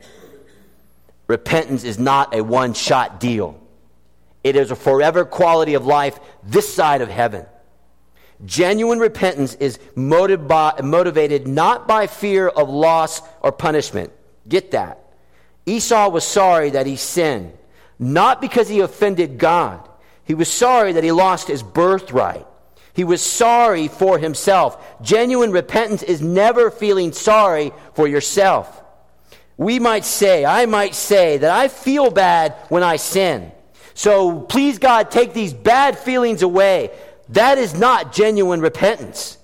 Repentance 1.27 1.83
is 1.83 1.99
not 1.99 2.33
a 2.33 2.41
one 2.41 2.73
shot 2.73 3.19
deal, 3.19 3.61
it 4.45 4.55
is 4.55 4.71
a 4.71 4.77
forever 4.77 5.25
quality 5.25 5.75
of 5.75 5.87
life 5.87 6.21
this 6.45 6.73
side 6.73 7.01
of 7.01 7.09
heaven. 7.09 7.47
Genuine 8.45 9.01
repentance 9.01 9.55
is 9.55 9.81
motivated 9.97 11.49
not 11.49 11.89
by 11.89 12.07
fear 12.07 12.47
of 12.47 12.69
loss 12.69 13.23
or 13.41 13.51
punishment 13.51 14.13
Get 14.49 14.73
that. 14.73 14.99
Esau 15.67 16.09
was 16.09 16.25
sorry 16.25 16.71
that 16.71 16.87
he 16.87 16.97
sinned, 16.97 17.53
not 17.99 18.41
because 18.41 18.69
he 18.69 18.81
offended 18.81 19.39
God. 19.39 19.89
He 20.25 20.35
was 20.35 20.51
sorry 20.51 20.93
that 20.93 21.05
he 21.05 21.13
lost 21.13 21.49
his 21.49 21.63
birthright. 21.63 22.47
He 22.95 23.05
was 23.05 23.23
sorry 23.23 23.89
for 23.89 24.19
himself. 24.19 25.01
Genuine 25.03 25.51
repentance 25.51 26.03
is 26.03 26.21
never 26.21 26.71
feeling 26.71 27.13
sorry 27.13 27.73
for 27.95 28.07
yourself. 28.07 28.83
We 29.57 29.79
might 29.79 30.05
say, 30.05 30.45
I 30.45 30.67
might 30.67 30.95
say, 30.95 31.39
that 31.39 31.51
I 31.51 31.69
feel 31.69 32.11
bad 32.11 32.55
when 32.69 32.83
I 32.83 32.97
sin. 32.97 33.53
So 33.95 34.41
please, 34.41 34.79
God, 34.79 35.11
take 35.11 35.33
these 35.33 35.53
bad 35.53 35.99
feelings 35.99 36.43
away. 36.43 36.91
That 37.31 37.59
is 37.59 37.75
not 37.75 38.13
genuine 38.13 38.61
repentance. 38.61 39.39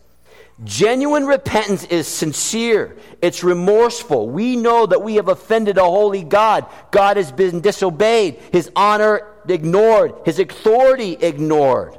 Genuine 0.64 1.24
repentance 1.24 1.84
is 1.84 2.08
sincere. 2.08 2.96
It's 3.22 3.44
remorseful. 3.44 4.28
We 4.28 4.56
know 4.56 4.86
that 4.86 5.02
we 5.02 5.14
have 5.14 5.28
offended 5.28 5.78
a 5.78 5.84
holy 5.84 6.24
God. 6.24 6.66
God 6.90 7.16
has 7.16 7.30
been 7.30 7.60
disobeyed, 7.60 8.40
His 8.50 8.70
honor 8.74 9.26
ignored, 9.48 10.14
His 10.24 10.40
authority 10.40 11.12
ignored. 11.12 11.96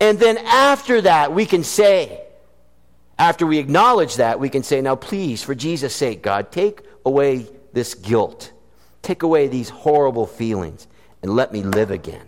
And 0.00 0.18
then 0.18 0.38
after 0.38 1.02
that, 1.02 1.32
we 1.32 1.44
can 1.44 1.62
say, 1.62 2.24
after 3.18 3.46
we 3.46 3.58
acknowledge 3.58 4.16
that, 4.16 4.40
we 4.40 4.48
can 4.48 4.62
say, 4.62 4.80
now 4.80 4.96
please, 4.96 5.42
for 5.42 5.54
Jesus' 5.54 5.94
sake, 5.94 6.22
God, 6.22 6.50
take 6.50 6.80
away 7.04 7.46
this 7.72 7.94
guilt. 7.94 8.50
Take 9.02 9.22
away 9.22 9.48
these 9.48 9.68
horrible 9.68 10.26
feelings 10.26 10.86
and 11.22 11.36
let 11.36 11.52
me 11.52 11.62
live 11.62 11.90
again. 11.90 12.26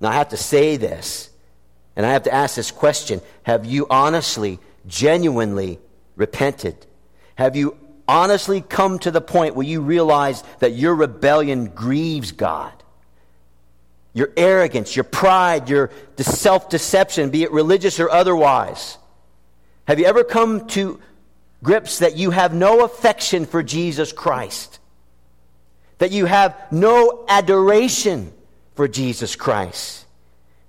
Now, 0.00 0.10
I 0.10 0.14
have 0.14 0.30
to 0.30 0.36
say 0.36 0.76
this 0.76 1.29
and 2.00 2.06
I 2.06 2.14
have 2.14 2.22
to 2.22 2.32
ask 2.32 2.56
this 2.56 2.70
question 2.70 3.20
Have 3.42 3.66
you 3.66 3.86
honestly, 3.90 4.58
genuinely 4.86 5.78
repented? 6.16 6.86
Have 7.34 7.56
you 7.56 7.76
honestly 8.08 8.62
come 8.62 8.98
to 9.00 9.10
the 9.10 9.20
point 9.20 9.54
where 9.54 9.66
you 9.66 9.82
realize 9.82 10.42
that 10.60 10.70
your 10.70 10.94
rebellion 10.94 11.66
grieves 11.66 12.32
God? 12.32 12.72
Your 14.14 14.30
arrogance, 14.34 14.96
your 14.96 15.04
pride, 15.04 15.68
your 15.68 15.90
self 16.16 16.70
deception, 16.70 17.28
be 17.28 17.42
it 17.42 17.52
religious 17.52 18.00
or 18.00 18.08
otherwise. 18.08 18.96
Have 19.86 19.98
you 19.98 20.06
ever 20.06 20.24
come 20.24 20.68
to 20.68 21.02
grips 21.62 21.98
that 21.98 22.16
you 22.16 22.30
have 22.30 22.54
no 22.54 22.82
affection 22.82 23.44
for 23.44 23.62
Jesus 23.62 24.10
Christ? 24.10 24.78
That 25.98 26.12
you 26.12 26.24
have 26.24 26.56
no 26.72 27.26
adoration 27.28 28.32
for 28.74 28.88
Jesus 28.88 29.36
Christ? 29.36 29.99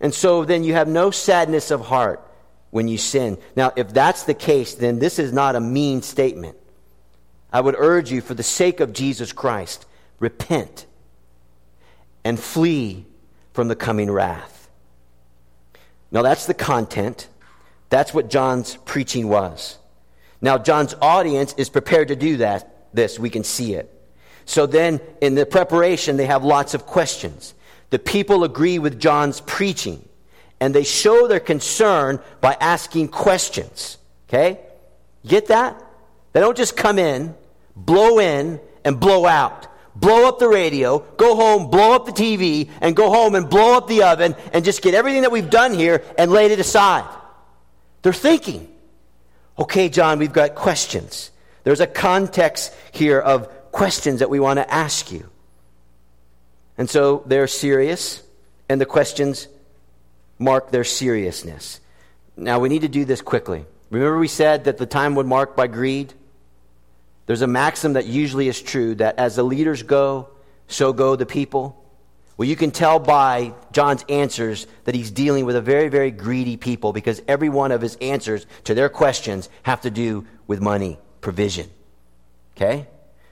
And 0.02 0.14
so 0.14 0.44
then 0.44 0.64
you 0.64 0.74
have 0.74 0.88
no 0.88 1.12
sadness 1.12 1.72
of 1.72 1.86
heart 1.86 2.28
when 2.72 2.88
you 2.88 2.98
sin. 2.98 3.38
Now, 3.56 3.72
if 3.76 3.94
that's 3.94 4.24
the 4.24 4.34
case, 4.34 4.74
then 4.74 5.00
this 5.00 5.20
is 5.20 5.32
not 5.32 5.56
a 5.56 5.62
mean 5.62 6.02
statement. 6.02 6.58
I 7.54 7.62
would 7.62 7.76
urge 7.78 8.12
you, 8.12 8.22
for 8.22 8.34
the 8.34 8.44
sake 8.44 8.80
of 8.80 8.94
Jesus 8.94 9.32
Christ, 9.32 9.86
repent 10.20 10.88
and 12.24 12.40
flee 12.40 13.06
from 13.54 13.68
the 13.68 13.76
coming 13.76 14.10
wrath. 14.10 14.70
Now, 16.12 16.24
that's 16.24 16.46
the 16.46 16.54
content. 16.54 17.28
That's 17.90 18.14
what 18.14 18.30
John's 18.30 18.78
preaching 18.78 19.28
was. 19.28 19.78
Now, 20.42 20.58
John's 20.58 20.96
audience 21.02 21.54
is 21.58 21.70
prepared 21.70 22.08
to 22.08 22.16
do 22.16 22.38
that. 22.38 22.94
This, 22.94 23.20
we 23.20 23.30
can 23.30 23.44
see 23.44 23.76
it. 23.76 23.94
So 24.46 24.66
then, 24.66 25.00
in 25.22 25.36
the 25.36 25.46
preparation, 25.46 26.18
they 26.18 26.26
have 26.26 26.44
lots 26.44 26.74
of 26.74 26.86
questions. 26.86 27.54
The 27.92 28.00
people 28.00 28.44
agree 28.44 28.80
with 28.80 29.00
John's 29.00 29.42
preaching, 29.42 30.08
and 30.60 30.74
they 30.74 30.84
show 30.84 31.28
their 31.28 31.40
concern 31.40 32.20
by 32.40 32.58
asking 32.60 33.10
questions. 33.10 33.98
Okay? 34.28 34.60
Get 35.26 35.48
that? 35.48 35.82
They 36.34 36.40
don't 36.40 36.58
just 36.58 36.76
come 36.76 36.98
in, 36.98 37.36
blow 37.76 38.20
in, 38.20 38.60
and 38.84 39.00
blow 39.00 39.26
out. 39.26 39.68
Blow 39.94 40.26
up 40.26 40.40
the 40.40 40.48
radio, 40.48 41.00
go 41.18 41.36
home, 41.36 41.70
blow 41.70 41.94
up 41.94 42.06
the 42.06 42.14
TV, 42.14 42.70
and 42.80 42.96
go 42.96 43.10
home 43.10 43.36
and 43.36 43.50
blow 43.50 43.76
up 43.76 43.88
the 43.88 44.04
oven, 44.04 44.36
and 44.54 44.64
just 44.64 44.82
get 44.82 44.94
everything 44.94 45.24
that 45.24 45.32
we've 45.34 45.50
done 45.50 45.74
here 45.74 46.02
and 46.18 46.32
laid 46.32 46.52
it 46.52 46.60
aside. 46.60 47.04
They're 48.02 48.14
thinking, 48.14 48.74
okay, 49.60 49.90
John, 49.90 50.18
we've 50.18 50.32
got 50.32 50.56
questions. 50.56 51.30
There's 51.64 51.82
a 51.82 51.88
context 51.88 52.74
here 52.94 53.20
of 53.20 53.50
questions 53.74 54.20
that 54.20 54.30
we 54.30 54.40
want 54.40 54.58
to 54.60 54.74
ask 54.74 55.12
you. 55.12 55.31
And 56.82 56.90
so 56.90 57.22
they're 57.28 57.46
serious, 57.46 58.24
and 58.68 58.82
the 58.82 58.88
questions 58.88 59.48
mark 60.40 60.72
their 60.72 60.84
seriousness. 60.84 61.80
Now, 62.36 62.58
we 62.58 62.70
need 62.70 62.82
to 62.82 62.88
do 62.88 63.06
this 63.06 63.22
quickly. 63.22 63.66
Remember, 63.92 64.18
we 64.18 64.28
said 64.28 64.64
that 64.64 64.80
the 64.80 64.88
time 64.88 65.14
would 65.14 65.28
mark 65.28 65.56
by 65.56 65.68
greed? 65.68 66.12
There's 67.28 67.44
a 67.44 67.48
maxim 67.48 67.94
that 67.94 68.08
usually 68.08 68.48
is 68.48 68.60
true 68.60 68.96
that 68.96 69.20
as 69.20 69.36
the 69.36 69.44
leaders 69.44 69.84
go, 69.84 70.30
so 70.68 70.92
go 70.92 71.16
the 71.16 71.28
people. 71.28 71.86
Well, 72.36 72.50
you 72.50 72.56
can 72.56 72.72
tell 72.72 72.98
by 72.98 73.54
John's 73.72 74.04
answers 74.10 74.66
that 74.86 74.96
he's 74.96 75.12
dealing 75.12 75.46
with 75.46 75.58
a 75.58 75.62
very, 75.62 75.88
very 75.88 76.10
greedy 76.10 76.58
people 76.58 76.94
because 76.94 77.22
every 77.28 77.50
one 77.50 77.72
of 77.72 77.82
his 77.82 77.96
answers 77.98 78.48
to 78.64 78.74
their 78.74 78.90
questions 78.90 79.50
have 79.62 79.82
to 79.82 79.92
do 79.92 80.26
with 80.48 80.62
money, 80.62 80.98
provision. 81.22 81.70
Okay? 82.58 82.88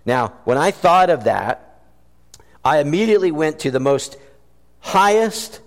Now, 0.05 0.35
when 0.43 0.59
I 0.59 0.69
thought 0.69 1.09
of 1.09 1.23
that, 1.23 1.68
I 2.63 2.79
immediately 2.79 3.31
went 3.31 3.59
to 3.59 3.71
the 3.71 3.79
most 3.79 4.17
highest 4.79 5.61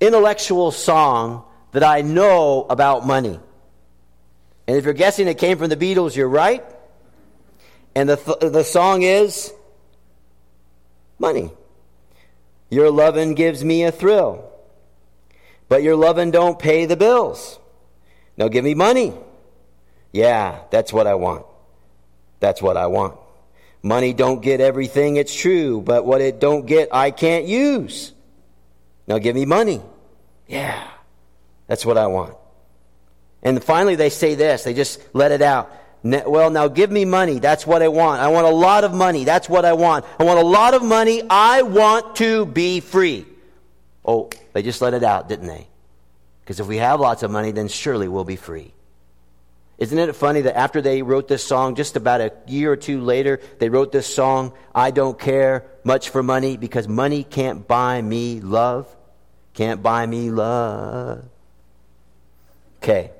intellectual 0.00 0.70
song 0.70 1.44
that 1.72 1.82
I 1.82 2.02
know 2.02 2.66
about 2.68 3.06
money. 3.06 3.38
And 4.66 4.76
if 4.76 4.84
you're 4.84 4.94
guessing 4.94 5.28
it 5.28 5.38
came 5.38 5.58
from 5.58 5.68
the 5.68 5.76
Beatles, 5.76 6.16
you're 6.16 6.28
right. 6.28 6.64
And 7.94 8.08
the, 8.08 8.16
th- 8.16 8.52
the 8.52 8.62
song 8.62 9.02
is 9.02 9.52
Money. 11.18 11.50
Your 12.68 12.90
lovin' 12.90 13.34
gives 13.34 13.64
me 13.64 13.84
a 13.84 13.92
thrill, 13.92 14.50
but 15.68 15.82
your 15.82 15.96
lovin' 15.96 16.30
don't 16.30 16.58
pay 16.58 16.84
the 16.84 16.96
bills. 16.96 17.58
Now 18.36 18.48
give 18.48 18.64
me 18.64 18.74
money. 18.74 19.14
Yeah, 20.12 20.60
that's 20.70 20.92
what 20.92 21.06
I 21.06 21.14
want. 21.14 21.46
That's 22.40 22.60
what 22.60 22.76
I 22.76 22.86
want. 22.86 23.18
Money 23.86 24.12
don't 24.12 24.42
get 24.42 24.60
everything, 24.60 25.14
it's 25.14 25.32
true, 25.32 25.80
but 25.80 26.04
what 26.04 26.20
it 26.20 26.40
don't 26.40 26.66
get, 26.66 26.88
I 26.90 27.12
can't 27.12 27.46
use. 27.46 28.12
Now 29.06 29.18
give 29.18 29.36
me 29.36 29.46
money. 29.46 29.80
Yeah, 30.48 30.90
that's 31.68 31.86
what 31.86 31.96
I 31.96 32.08
want. 32.08 32.34
And 33.44 33.62
finally, 33.62 33.94
they 33.94 34.10
say 34.10 34.34
this, 34.34 34.64
they 34.64 34.74
just 34.74 35.00
let 35.12 35.30
it 35.30 35.40
out. 35.40 35.70
Well, 36.02 36.50
now 36.50 36.66
give 36.66 36.90
me 36.90 37.04
money. 37.04 37.38
That's 37.38 37.64
what 37.64 37.80
I 37.80 37.86
want. 37.86 38.20
I 38.20 38.26
want 38.26 38.48
a 38.48 38.50
lot 38.50 38.82
of 38.82 38.92
money. 38.92 39.22
That's 39.22 39.48
what 39.48 39.64
I 39.64 39.74
want. 39.74 40.04
I 40.18 40.24
want 40.24 40.40
a 40.40 40.44
lot 40.44 40.74
of 40.74 40.82
money. 40.82 41.22
I 41.30 41.62
want 41.62 42.16
to 42.16 42.44
be 42.44 42.80
free. 42.80 43.24
Oh, 44.04 44.30
they 44.52 44.62
just 44.62 44.82
let 44.82 44.94
it 44.94 45.04
out, 45.04 45.28
didn't 45.28 45.46
they? 45.46 45.68
Because 46.40 46.58
if 46.58 46.66
we 46.66 46.78
have 46.78 46.98
lots 46.98 47.22
of 47.22 47.30
money, 47.30 47.52
then 47.52 47.68
surely 47.68 48.08
we'll 48.08 48.24
be 48.24 48.34
free. 48.34 48.72
Isn't 49.78 49.98
it 49.98 50.16
funny 50.16 50.40
that 50.42 50.56
after 50.56 50.80
they 50.80 51.02
wrote 51.02 51.28
this 51.28 51.44
song, 51.44 51.74
just 51.74 51.96
about 51.96 52.20
a 52.20 52.32
year 52.46 52.72
or 52.72 52.76
two 52.76 53.00
later, 53.00 53.40
they 53.58 53.68
wrote 53.68 53.92
this 53.92 54.12
song, 54.12 54.54
I 54.74 54.90
don't 54.90 55.18
care 55.18 55.66
much 55.84 56.08
for 56.08 56.22
money 56.22 56.56
because 56.56 56.88
money 56.88 57.24
can't 57.24 57.68
buy 57.68 58.00
me 58.00 58.40
love? 58.40 58.88
Can't 59.52 59.82
buy 59.82 60.06
me 60.06 60.30
love. 60.30 61.24
Okay. 62.82 63.10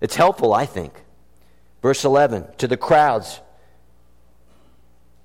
It's 0.00 0.16
helpful, 0.16 0.54
I 0.54 0.64
think. 0.64 0.92
Verse 1.82 2.04
11 2.04 2.46
to 2.58 2.68
the 2.68 2.76
crowds. 2.76 3.40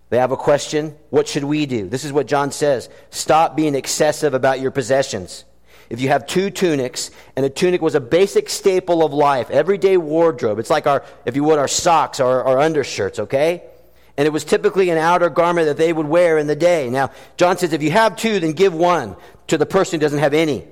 They 0.09 0.17
have 0.17 0.31
a 0.31 0.37
question. 0.37 0.95
What 1.09 1.29
should 1.29 1.45
we 1.45 1.65
do? 1.65 1.87
This 1.87 2.03
is 2.03 2.11
what 2.11 2.27
John 2.27 2.51
says 2.51 2.89
Stop 3.11 3.55
being 3.55 3.75
excessive 3.75 4.33
about 4.33 4.59
your 4.59 4.71
possessions. 4.71 5.45
If 5.91 5.99
you 5.99 6.07
have 6.07 6.25
two 6.25 6.49
tunics, 6.49 7.11
and 7.35 7.45
a 7.45 7.49
tunic 7.49 7.81
was 7.81 7.95
a 7.95 7.99
basic 7.99 8.49
staple 8.49 9.05
of 9.05 9.11
life, 9.11 9.49
everyday 9.49 9.97
wardrobe, 9.97 10.57
it's 10.57 10.69
like 10.69 10.87
our, 10.87 11.03
if 11.25 11.35
you 11.35 11.43
would, 11.43 11.59
our 11.59 11.67
socks 11.67 12.21
or 12.21 12.45
our 12.45 12.59
undershirts, 12.59 13.19
okay? 13.19 13.63
And 14.15 14.25
it 14.25 14.29
was 14.29 14.45
typically 14.45 14.89
an 14.89 14.97
outer 14.97 15.29
garment 15.29 15.67
that 15.67 15.75
they 15.75 15.91
would 15.91 16.05
wear 16.05 16.37
in 16.37 16.47
the 16.47 16.55
day. 16.55 16.89
Now, 16.89 17.11
John 17.35 17.57
says 17.57 17.73
if 17.73 17.83
you 17.83 17.91
have 17.91 18.15
two, 18.15 18.39
then 18.39 18.53
give 18.53 18.73
one 18.73 19.17
to 19.47 19.57
the 19.57 19.65
person 19.65 19.99
who 19.99 20.01
doesn't 20.01 20.19
have 20.19 20.33
any. 20.33 20.65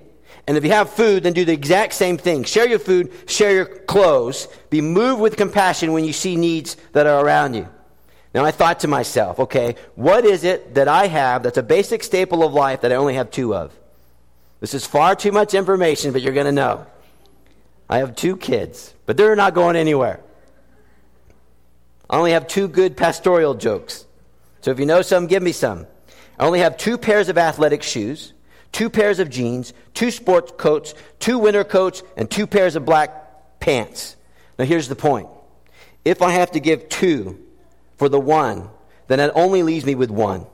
And 0.48 0.56
if 0.56 0.64
you 0.64 0.72
have 0.72 0.90
food, 0.90 1.24
then 1.24 1.34
do 1.34 1.44
the 1.44 1.52
exact 1.52 1.96
same 1.96 2.18
thing. 2.18 2.46
Share 2.46 2.70
your 2.70 2.80
food, 2.80 3.12
share 3.30 3.52
your 3.52 3.66
clothes. 3.66 4.48
Be 4.70 4.80
moved 4.80 5.20
with 5.20 5.36
compassion 5.36 5.92
when 5.92 6.06
you 6.06 6.14
see 6.14 6.38
needs 6.38 6.78
that 6.94 7.08
are 7.08 7.26
around 7.26 7.56
you. 7.56 7.68
Now 8.34 8.46
I 8.46 8.52
thought 8.52 8.80
to 8.80 8.88
myself, 8.88 9.38
okay, 9.38 9.76
what 9.96 10.24
is 10.24 10.46
it 10.46 10.76
that 10.76 10.88
I 10.88 11.08
have 11.08 11.44
that's 11.44 11.58
a 11.58 11.64
basic 11.64 12.06
staple 12.06 12.42
of 12.42 12.54
life 12.54 12.82
that 12.82 12.94
I 12.94 12.96
only 12.96 13.16
have 13.16 13.32
two 13.32 13.54
of? 13.54 13.78
This 14.60 14.74
is 14.74 14.86
far 14.86 15.16
too 15.16 15.32
much 15.32 15.54
information, 15.54 16.12
but 16.12 16.22
you're 16.22 16.34
going 16.34 16.46
to 16.46 16.52
know. 16.52 16.86
I 17.90 18.00
have 18.00 18.16
two 18.16 18.38
kids, 18.38 18.94
but 19.06 19.18
they're 19.18 19.36
not 19.36 19.54
going 19.54 19.76
anywhere. 19.76 20.20
I 22.10 22.18
only 22.18 22.32
have 22.32 22.48
two 22.48 22.68
good 22.68 22.98
pastoral 22.98 23.56
jokes. 23.56 24.06
So 24.62 24.72
if 24.72 24.80
you 24.80 24.86
know 24.86 25.02
some, 25.02 25.28
give 25.28 25.42
me 25.42 25.52
some. 25.52 25.88
I 26.38 26.46
only 26.46 26.60
have 26.60 26.78
two 26.78 26.98
pairs 26.98 27.30
of 27.30 27.38
athletic 27.38 27.84
shoes 27.84 28.34
two 28.72 28.90
pairs 28.90 29.20
of 29.20 29.30
jeans, 29.30 29.74
two 29.94 30.12
sports 30.12 30.52
coats, 30.58 30.94
two 31.20 31.40
winter 31.40 31.64
coats, 31.64 32.04
and 32.16 32.30
two 32.30 32.48
pairs 32.48 32.76
of 32.76 32.86
black 32.86 33.60
pants. 33.60 34.16
Now, 34.58 34.66
here's 34.66 34.88
the 34.88 34.96
point. 34.96 35.28
If 36.06 36.22
I 36.22 36.32
have 36.32 36.52
to 36.52 36.60
give 36.60 36.90
two 36.90 37.40
for 37.98 38.10
the 38.10 38.20
one, 38.20 38.70
then 39.08 39.20
it 39.20 39.32
only 39.36 39.64
leaves 39.64 39.86
me 39.86 39.96
with 39.96 40.12
one. 40.12 40.46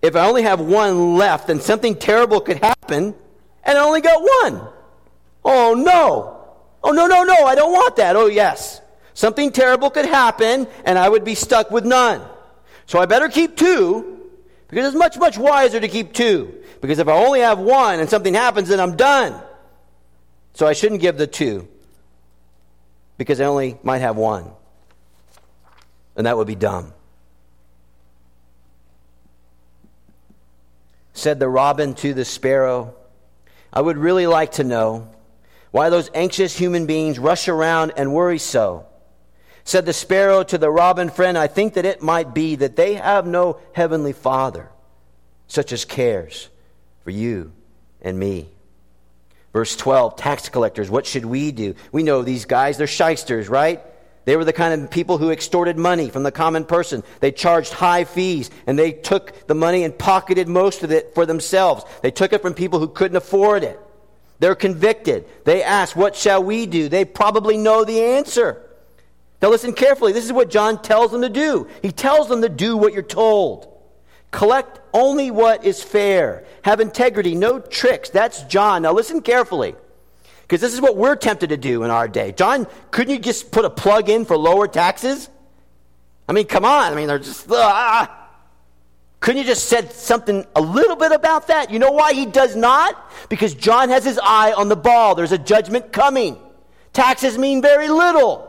If 0.00 0.14
I 0.14 0.26
only 0.26 0.42
have 0.42 0.60
one 0.60 1.16
left, 1.16 1.48
then 1.48 1.60
something 1.60 1.96
terrible 1.96 2.40
could 2.40 2.58
happen, 2.58 3.14
and 3.64 3.78
I 3.78 3.84
only 3.84 4.00
got 4.00 4.20
one. 4.20 4.68
Oh, 5.44 5.74
no. 5.74 6.34
Oh, 6.84 6.92
no, 6.92 7.06
no, 7.06 7.24
no, 7.24 7.44
I 7.44 7.54
don't 7.54 7.72
want 7.72 7.96
that. 7.96 8.14
Oh, 8.14 8.26
yes. 8.26 8.80
Something 9.14 9.50
terrible 9.50 9.90
could 9.90 10.06
happen, 10.06 10.68
and 10.84 10.98
I 10.98 11.08
would 11.08 11.24
be 11.24 11.34
stuck 11.34 11.70
with 11.70 11.84
none. 11.84 12.22
So 12.86 12.98
I 13.00 13.06
better 13.06 13.28
keep 13.28 13.56
two, 13.56 14.30
because 14.68 14.86
it's 14.86 14.96
much, 14.96 15.18
much 15.18 15.36
wiser 15.36 15.80
to 15.80 15.88
keep 15.88 16.12
two. 16.12 16.54
Because 16.80 16.98
if 16.98 17.08
I 17.08 17.12
only 17.12 17.40
have 17.40 17.58
one 17.58 17.98
and 17.98 18.08
something 18.08 18.34
happens, 18.34 18.68
then 18.68 18.78
I'm 18.78 18.96
done. 18.96 19.40
So 20.54 20.66
I 20.66 20.72
shouldn't 20.72 21.00
give 21.00 21.18
the 21.18 21.26
two. 21.26 21.66
Because 23.16 23.40
I 23.40 23.46
only 23.46 23.78
might 23.82 23.98
have 23.98 24.16
one. 24.16 24.50
And 26.16 26.26
that 26.26 26.36
would 26.36 26.46
be 26.46 26.54
dumb. 26.54 26.92
Said 31.18 31.40
the 31.40 31.48
robin 31.48 31.94
to 31.94 32.14
the 32.14 32.24
sparrow, 32.24 32.94
I 33.72 33.80
would 33.80 33.98
really 33.98 34.28
like 34.28 34.52
to 34.52 34.62
know 34.62 35.08
why 35.72 35.90
those 35.90 36.08
anxious 36.14 36.56
human 36.56 36.86
beings 36.86 37.18
rush 37.18 37.48
around 37.48 37.92
and 37.96 38.14
worry 38.14 38.38
so. 38.38 38.86
Said 39.64 39.84
the 39.84 39.92
sparrow 39.92 40.44
to 40.44 40.56
the 40.56 40.70
robin 40.70 41.10
friend, 41.10 41.36
I 41.36 41.48
think 41.48 41.74
that 41.74 41.84
it 41.84 42.00
might 42.00 42.34
be 42.34 42.54
that 42.54 42.76
they 42.76 42.94
have 42.94 43.26
no 43.26 43.58
heavenly 43.72 44.12
father, 44.12 44.68
such 45.48 45.72
as 45.72 45.84
cares 45.84 46.50
for 47.02 47.10
you 47.10 47.50
and 48.00 48.16
me. 48.16 48.48
Verse 49.52 49.74
12, 49.74 50.14
tax 50.14 50.48
collectors, 50.48 50.88
what 50.88 51.04
should 51.04 51.26
we 51.26 51.50
do? 51.50 51.74
We 51.90 52.04
know 52.04 52.22
these 52.22 52.44
guys, 52.44 52.78
they're 52.78 52.86
shysters, 52.86 53.48
right? 53.48 53.82
They 54.28 54.36
were 54.36 54.44
the 54.44 54.52
kind 54.52 54.78
of 54.78 54.90
people 54.90 55.16
who 55.16 55.30
extorted 55.30 55.78
money 55.78 56.10
from 56.10 56.22
the 56.22 56.30
common 56.30 56.66
person. 56.66 57.02
They 57.20 57.32
charged 57.32 57.72
high 57.72 58.04
fees 58.04 58.50
and 58.66 58.78
they 58.78 58.92
took 58.92 59.46
the 59.46 59.54
money 59.54 59.84
and 59.84 59.98
pocketed 59.98 60.48
most 60.48 60.82
of 60.82 60.92
it 60.92 61.14
for 61.14 61.24
themselves. 61.24 61.82
They 62.02 62.10
took 62.10 62.34
it 62.34 62.42
from 62.42 62.52
people 62.52 62.78
who 62.78 62.88
couldn't 62.88 63.16
afford 63.16 63.64
it. 63.64 63.80
They're 64.38 64.54
convicted. 64.54 65.24
They 65.46 65.62
ask, 65.62 65.96
What 65.96 66.14
shall 66.14 66.44
we 66.44 66.66
do? 66.66 66.90
They 66.90 67.06
probably 67.06 67.56
know 67.56 67.86
the 67.86 68.02
answer. 68.02 68.60
Now, 69.40 69.48
listen 69.48 69.72
carefully. 69.72 70.12
This 70.12 70.26
is 70.26 70.32
what 70.34 70.50
John 70.50 70.82
tells 70.82 71.10
them 71.10 71.22
to 71.22 71.30
do. 71.30 71.66
He 71.80 71.90
tells 71.90 72.28
them 72.28 72.42
to 72.42 72.50
do 72.50 72.76
what 72.76 72.92
you're 72.92 73.02
told. 73.02 73.80
Collect 74.30 74.78
only 74.92 75.30
what 75.30 75.64
is 75.64 75.82
fair. 75.82 76.44
Have 76.64 76.80
integrity, 76.80 77.34
no 77.34 77.60
tricks. 77.60 78.10
That's 78.10 78.42
John. 78.42 78.82
Now 78.82 78.92
listen 78.92 79.22
carefully. 79.22 79.74
Because 80.48 80.62
this 80.62 80.72
is 80.72 80.80
what 80.80 80.96
we're 80.96 81.14
tempted 81.14 81.50
to 81.50 81.58
do 81.58 81.84
in 81.84 81.90
our 81.90 82.08
day. 82.08 82.32
John, 82.32 82.66
couldn't 82.90 83.12
you 83.12 83.20
just 83.20 83.52
put 83.52 83.66
a 83.66 83.70
plug 83.70 84.08
in 84.08 84.24
for 84.24 84.34
lower 84.34 84.66
taxes? 84.66 85.28
I 86.26 86.32
mean, 86.32 86.46
come 86.46 86.64
on. 86.64 86.90
I 86.90 86.96
mean, 86.96 87.06
they're 87.06 87.18
just. 87.18 87.46
Ah. 87.50 88.14
Couldn't 89.20 89.42
you 89.42 89.46
just 89.46 89.68
said 89.68 89.92
something 89.92 90.46
a 90.56 90.60
little 90.60 90.96
bit 90.96 91.12
about 91.12 91.48
that? 91.48 91.70
You 91.70 91.78
know 91.78 91.90
why 91.90 92.14
he 92.14 92.24
does 92.24 92.56
not? 92.56 92.96
Because 93.28 93.52
John 93.52 93.90
has 93.90 94.04
his 94.04 94.18
eye 94.22 94.52
on 94.52 94.68
the 94.68 94.76
ball. 94.76 95.14
There's 95.14 95.32
a 95.32 95.38
judgment 95.38 95.92
coming. 95.92 96.38
Taxes 96.94 97.36
mean 97.36 97.60
very 97.60 97.88
little. 97.88 98.46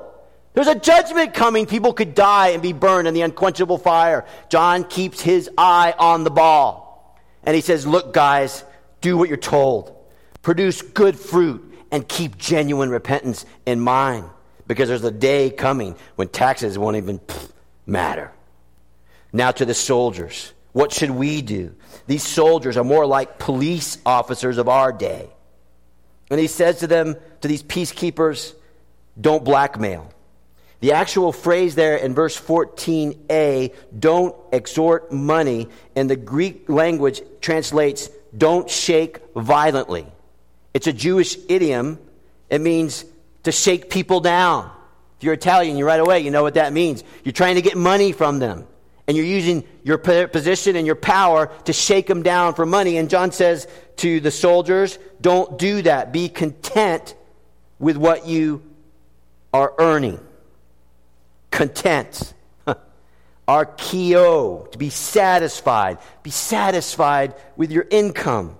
There's 0.54 0.68
a 0.68 0.76
judgment 0.76 1.34
coming. 1.34 1.66
People 1.66 1.92
could 1.92 2.16
die 2.16 2.50
and 2.50 2.62
be 2.62 2.72
burned 2.72 3.08
in 3.10 3.14
the 3.14 3.22
unquenchable 3.22 3.78
fire. 3.78 4.26
John 4.50 4.86
keeps 4.86 5.20
his 5.20 5.50
eye 5.58 5.94
on 5.98 6.24
the 6.24 6.30
ball. 6.30 7.20
And 7.44 7.56
he 7.56 7.62
says, 7.62 7.86
Look, 7.86 8.14
guys, 8.14 8.64
do 9.02 9.18
what 9.18 9.28
you're 9.28 9.38
told. 9.38 9.96
Produce 10.44 10.82
good 10.82 11.20
fruit 11.20 11.69
and 11.92 12.08
keep 12.08 12.38
genuine 12.38 12.90
repentance 12.90 13.46
in 13.66 13.80
mind. 13.80 14.26
Because 14.68 14.90
there's 14.90 15.04
a 15.04 15.12
day 15.12 15.50
coming 15.50 15.96
when 16.16 16.28
taxes 16.28 16.78
won't 16.78 16.98
even 16.98 17.20
matter. 17.86 18.32
Now 19.34 19.52
to 19.52 19.66
the 19.66 19.74
soldiers. 19.74 20.54
What 20.72 20.94
should 20.94 21.12
we 21.12 21.42
do? 21.42 21.76
These 22.06 22.24
soldiers 22.24 22.78
are 22.78 22.84
more 22.84 23.06
like 23.06 23.40
police 23.40 23.98
officers 24.06 24.58
of 24.58 24.70
our 24.70 24.92
day. 24.92 25.30
And 26.30 26.40
he 26.40 26.48
says 26.48 26.80
to 26.80 26.88
them, 26.88 27.16
to 27.42 27.48
these 27.48 27.64
peacekeepers, 27.64 28.54
don't 29.20 29.44
blackmail. 29.44 30.14
The 30.82 30.94
actual 30.94 31.34
phrase 31.34 31.76
there 31.76 31.98
in 31.98 32.14
verse 32.14 32.40
14a, 32.40 33.74
don't 33.98 34.36
extort 34.54 35.12
money, 35.12 35.68
in 35.96 36.08
the 36.08 36.16
Greek 36.16 36.70
language 36.70 37.22
translates, 37.42 38.10
don't 38.38 38.70
shake 38.70 39.20
violently. 39.36 40.06
It's 40.80 40.88
a 40.88 40.94
Jewish 40.94 41.38
idiom. 41.50 42.00
It 42.50 42.62
means 42.62 43.04
to 43.44 43.52
shake 43.52 43.90
people 43.90 44.22
down. 44.22 44.72
If 45.18 45.26
you're 45.26 45.34
Italian, 45.34 45.76
you 45.76 45.86
right 45.86 46.00
away, 46.00 46.22
you 46.22 46.32
know 46.32 46.42
what 46.42 46.54
that 46.54 46.72
means. 46.72 47.04
You're 47.26 47.34
trying 47.34 47.56
to 47.56 47.62
get 47.62 47.76
money 47.76 48.14
from 48.14 48.40
them. 48.40 48.66
And 49.06 49.18
you're 49.18 49.26
using 49.26 49.66
your 49.84 49.98
position 49.98 50.78
and 50.78 50.86
your 50.86 50.96
power 50.96 51.52
to 51.66 51.74
shake 51.74 52.08
them 52.08 52.24
down 52.24 52.54
for 52.54 52.66
money. 52.66 52.96
And 52.96 53.10
John 53.10 53.34
says 53.34 53.68
to 53.98 54.22
the 54.22 54.32
soldiers, 54.32 54.98
don't 55.20 55.60
do 55.60 55.82
that. 55.82 56.14
Be 56.14 56.30
content 56.30 57.14
with 57.78 57.98
what 57.98 58.26
you 58.26 58.64
are 59.54 59.74
earning 59.80 60.18
content. 61.52 62.34
Arkeo, 63.50 64.72
to 64.72 64.78
be 64.78 64.90
satisfied. 64.90 65.98
Be 66.24 66.32
satisfied 66.32 67.36
with 67.58 67.70
your 67.70 67.86
income. 67.90 68.56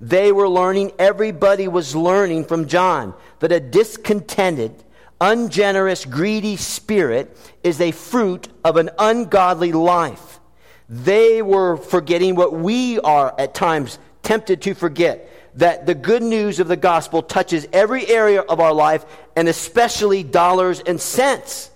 They 0.00 0.32
were 0.32 0.48
learning, 0.48 0.92
everybody 0.98 1.68
was 1.68 1.96
learning 1.96 2.44
from 2.44 2.68
John 2.68 3.14
that 3.38 3.52
a 3.52 3.60
discontented, 3.60 4.84
ungenerous, 5.20 6.04
greedy 6.04 6.56
spirit 6.56 7.36
is 7.62 7.80
a 7.80 7.92
fruit 7.92 8.48
of 8.64 8.76
an 8.76 8.90
ungodly 8.98 9.72
life. 9.72 10.40
They 10.88 11.42
were 11.42 11.76
forgetting 11.76 12.34
what 12.34 12.52
we 12.52 13.00
are 13.00 13.34
at 13.38 13.54
times 13.54 13.98
tempted 14.22 14.62
to 14.62 14.74
forget 14.74 15.30
that 15.54 15.86
the 15.86 15.94
good 15.94 16.22
news 16.22 16.60
of 16.60 16.68
the 16.68 16.76
gospel 16.76 17.22
touches 17.22 17.66
every 17.72 18.06
area 18.06 18.42
of 18.42 18.60
our 18.60 18.74
life 18.74 19.04
and 19.34 19.48
especially 19.48 20.22
dollars 20.22 20.80
and 20.80 21.00
cents. 21.00 21.70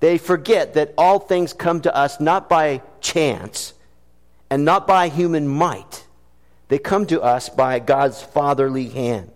They 0.00 0.16
forget 0.16 0.74
that 0.74 0.94
all 0.96 1.18
things 1.18 1.52
come 1.52 1.82
to 1.82 1.94
us 1.94 2.20
not 2.20 2.48
by 2.48 2.82
chance 3.00 3.74
and 4.48 4.64
not 4.64 4.86
by 4.86 5.08
human 5.08 5.46
might. 5.46 6.06
They 6.68 6.78
come 6.78 7.06
to 7.06 7.22
us 7.22 7.48
by 7.48 7.78
God's 7.78 8.22
fatherly 8.22 8.88
hand. 8.88 9.30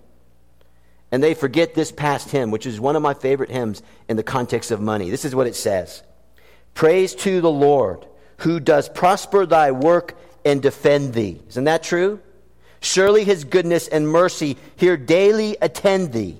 And 1.10 1.22
they 1.22 1.34
forget 1.34 1.74
this 1.74 1.92
past 1.92 2.30
hymn, 2.30 2.50
which 2.50 2.66
is 2.66 2.80
one 2.80 2.96
of 2.96 3.02
my 3.02 3.14
favorite 3.14 3.50
hymns 3.50 3.82
in 4.08 4.16
the 4.16 4.22
context 4.22 4.70
of 4.70 4.80
money. 4.80 5.10
This 5.10 5.24
is 5.24 5.34
what 5.34 5.46
it 5.46 5.56
says 5.56 6.02
Praise 6.74 7.14
to 7.16 7.40
the 7.40 7.50
Lord, 7.50 8.06
who 8.38 8.60
does 8.60 8.88
prosper 8.88 9.44
thy 9.44 9.72
work 9.72 10.16
and 10.44 10.62
defend 10.62 11.12
thee. 11.12 11.40
Isn't 11.48 11.64
that 11.64 11.82
true? 11.82 12.20
Surely 12.80 13.24
his 13.24 13.44
goodness 13.44 13.88
and 13.88 14.08
mercy 14.08 14.56
here 14.76 14.96
daily 14.96 15.56
attend 15.60 16.12
thee. 16.12 16.38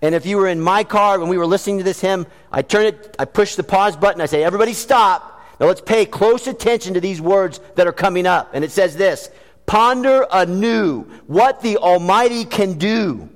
And 0.00 0.14
if 0.14 0.26
you 0.26 0.36
were 0.36 0.46
in 0.46 0.60
my 0.60 0.84
car 0.84 1.18
when 1.18 1.28
we 1.28 1.38
were 1.38 1.46
listening 1.46 1.78
to 1.78 1.84
this 1.84 2.00
hymn, 2.00 2.26
I 2.52 2.62
turn 2.62 2.86
it, 2.86 3.16
I 3.18 3.24
push 3.24 3.56
the 3.56 3.64
pause 3.64 3.96
button, 3.96 4.20
I 4.20 4.26
say, 4.26 4.44
everybody 4.44 4.72
stop. 4.72 5.42
Now 5.58 5.66
let's 5.66 5.80
pay 5.80 6.06
close 6.06 6.46
attention 6.46 6.94
to 6.94 7.00
these 7.00 7.20
words 7.20 7.58
that 7.74 7.88
are 7.88 7.92
coming 7.92 8.26
up. 8.26 8.50
And 8.52 8.64
it 8.64 8.70
says 8.70 8.96
this 8.96 9.30
Ponder 9.68 10.26
anew 10.32 11.02
what 11.26 11.60
the 11.60 11.76
Almighty 11.76 12.46
can 12.46 12.78
do, 12.78 13.28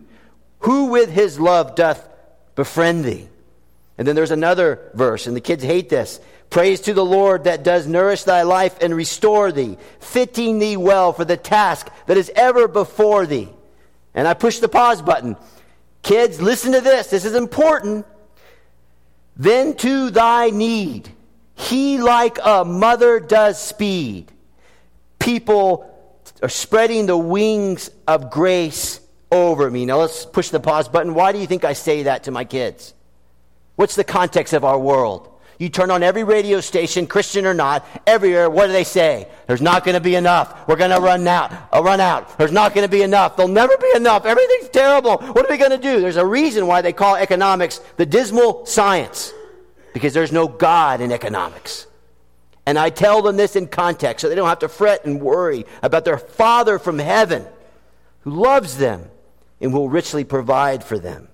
who 0.60 0.86
with 0.86 1.10
his 1.10 1.38
love 1.38 1.74
doth 1.74 2.08
befriend 2.54 3.04
thee. 3.04 3.28
And 3.98 4.08
then 4.08 4.16
there's 4.16 4.30
another 4.30 4.90
verse, 4.94 5.26
and 5.26 5.36
the 5.36 5.42
kids 5.42 5.62
hate 5.62 5.90
this. 5.90 6.20
Praise 6.48 6.80
to 6.82 6.94
the 6.94 7.04
Lord 7.04 7.44
that 7.44 7.62
does 7.62 7.86
nourish 7.86 8.24
thy 8.24 8.42
life 8.44 8.78
and 8.80 8.96
restore 8.96 9.52
thee, 9.52 9.76
fitting 10.00 10.58
thee 10.58 10.78
well 10.78 11.12
for 11.12 11.26
the 11.26 11.36
task 11.36 11.90
that 12.06 12.16
is 12.16 12.32
ever 12.34 12.66
before 12.66 13.26
thee. 13.26 13.50
And 14.14 14.26
I 14.26 14.32
push 14.32 14.58
the 14.58 14.70
pause 14.70 15.02
button. 15.02 15.36
Kids, 16.02 16.40
listen 16.40 16.72
to 16.72 16.80
this. 16.80 17.08
This 17.08 17.26
is 17.26 17.34
important. 17.34 18.06
Then 19.36 19.76
to 19.76 20.08
thy 20.08 20.48
need, 20.48 21.10
he 21.54 21.98
like 21.98 22.38
a 22.42 22.64
mother 22.64 23.20
does 23.20 23.62
speed. 23.62 24.32
People 25.18 25.91
are 26.40 26.48
spreading 26.48 27.06
the 27.06 27.16
wings 27.16 27.90
of 28.06 28.30
grace 28.30 29.00
over 29.30 29.70
me. 29.70 29.86
Now 29.86 29.98
let's 29.98 30.26
push 30.26 30.50
the 30.50 30.60
pause 30.60 30.88
button. 30.88 31.14
Why 31.14 31.32
do 31.32 31.38
you 31.38 31.46
think 31.46 31.64
I 31.64 31.72
say 31.72 32.04
that 32.04 32.24
to 32.24 32.30
my 32.30 32.44
kids? 32.44 32.94
What's 33.76 33.96
the 33.96 34.04
context 34.04 34.52
of 34.52 34.64
our 34.64 34.78
world? 34.78 35.28
You 35.58 35.68
turn 35.68 35.92
on 35.92 36.02
every 36.02 36.24
radio 36.24 36.60
station, 36.60 37.06
Christian 37.06 37.46
or 37.46 37.54
not, 37.54 37.86
everywhere, 38.04 38.50
what 38.50 38.66
do 38.66 38.72
they 38.72 38.82
say? 38.82 39.28
There's 39.46 39.62
not 39.62 39.84
going 39.84 39.94
to 39.94 40.00
be 40.00 40.16
enough. 40.16 40.66
We're 40.66 40.76
going 40.76 40.90
to 40.90 41.00
run 41.00 41.26
out. 41.28 41.52
I'll 41.72 41.82
uh, 41.82 41.84
run 41.84 42.00
out. 42.00 42.36
There's 42.36 42.50
not 42.50 42.74
going 42.74 42.84
to 42.84 42.90
be 42.90 43.02
enough. 43.02 43.36
There'll 43.36 43.52
never 43.52 43.76
be 43.76 43.92
enough. 43.94 44.26
Everything's 44.26 44.70
terrible. 44.70 45.18
What 45.18 45.46
are 45.46 45.48
we 45.48 45.58
going 45.58 45.70
to 45.70 45.78
do? 45.78 46.00
There's 46.00 46.16
a 46.16 46.26
reason 46.26 46.66
why 46.66 46.82
they 46.82 46.92
call 46.92 47.14
economics 47.14 47.80
the 47.96 48.04
dismal 48.04 48.66
science. 48.66 49.32
Because 49.94 50.12
there's 50.14 50.32
no 50.32 50.48
God 50.48 51.00
in 51.00 51.12
economics. 51.12 51.86
And 52.64 52.78
I 52.78 52.90
tell 52.90 53.22
them 53.22 53.36
this 53.36 53.56
in 53.56 53.66
context 53.66 54.22
so 54.22 54.28
they 54.28 54.34
don't 54.34 54.48
have 54.48 54.60
to 54.60 54.68
fret 54.68 55.04
and 55.04 55.20
worry 55.20 55.66
about 55.82 56.04
their 56.04 56.18
Father 56.18 56.78
from 56.78 56.98
heaven 56.98 57.44
who 58.20 58.30
loves 58.30 58.78
them 58.78 59.10
and 59.60 59.72
will 59.72 59.88
richly 59.88 60.24
provide 60.24 60.84
for 60.84 60.98
them. 60.98 61.28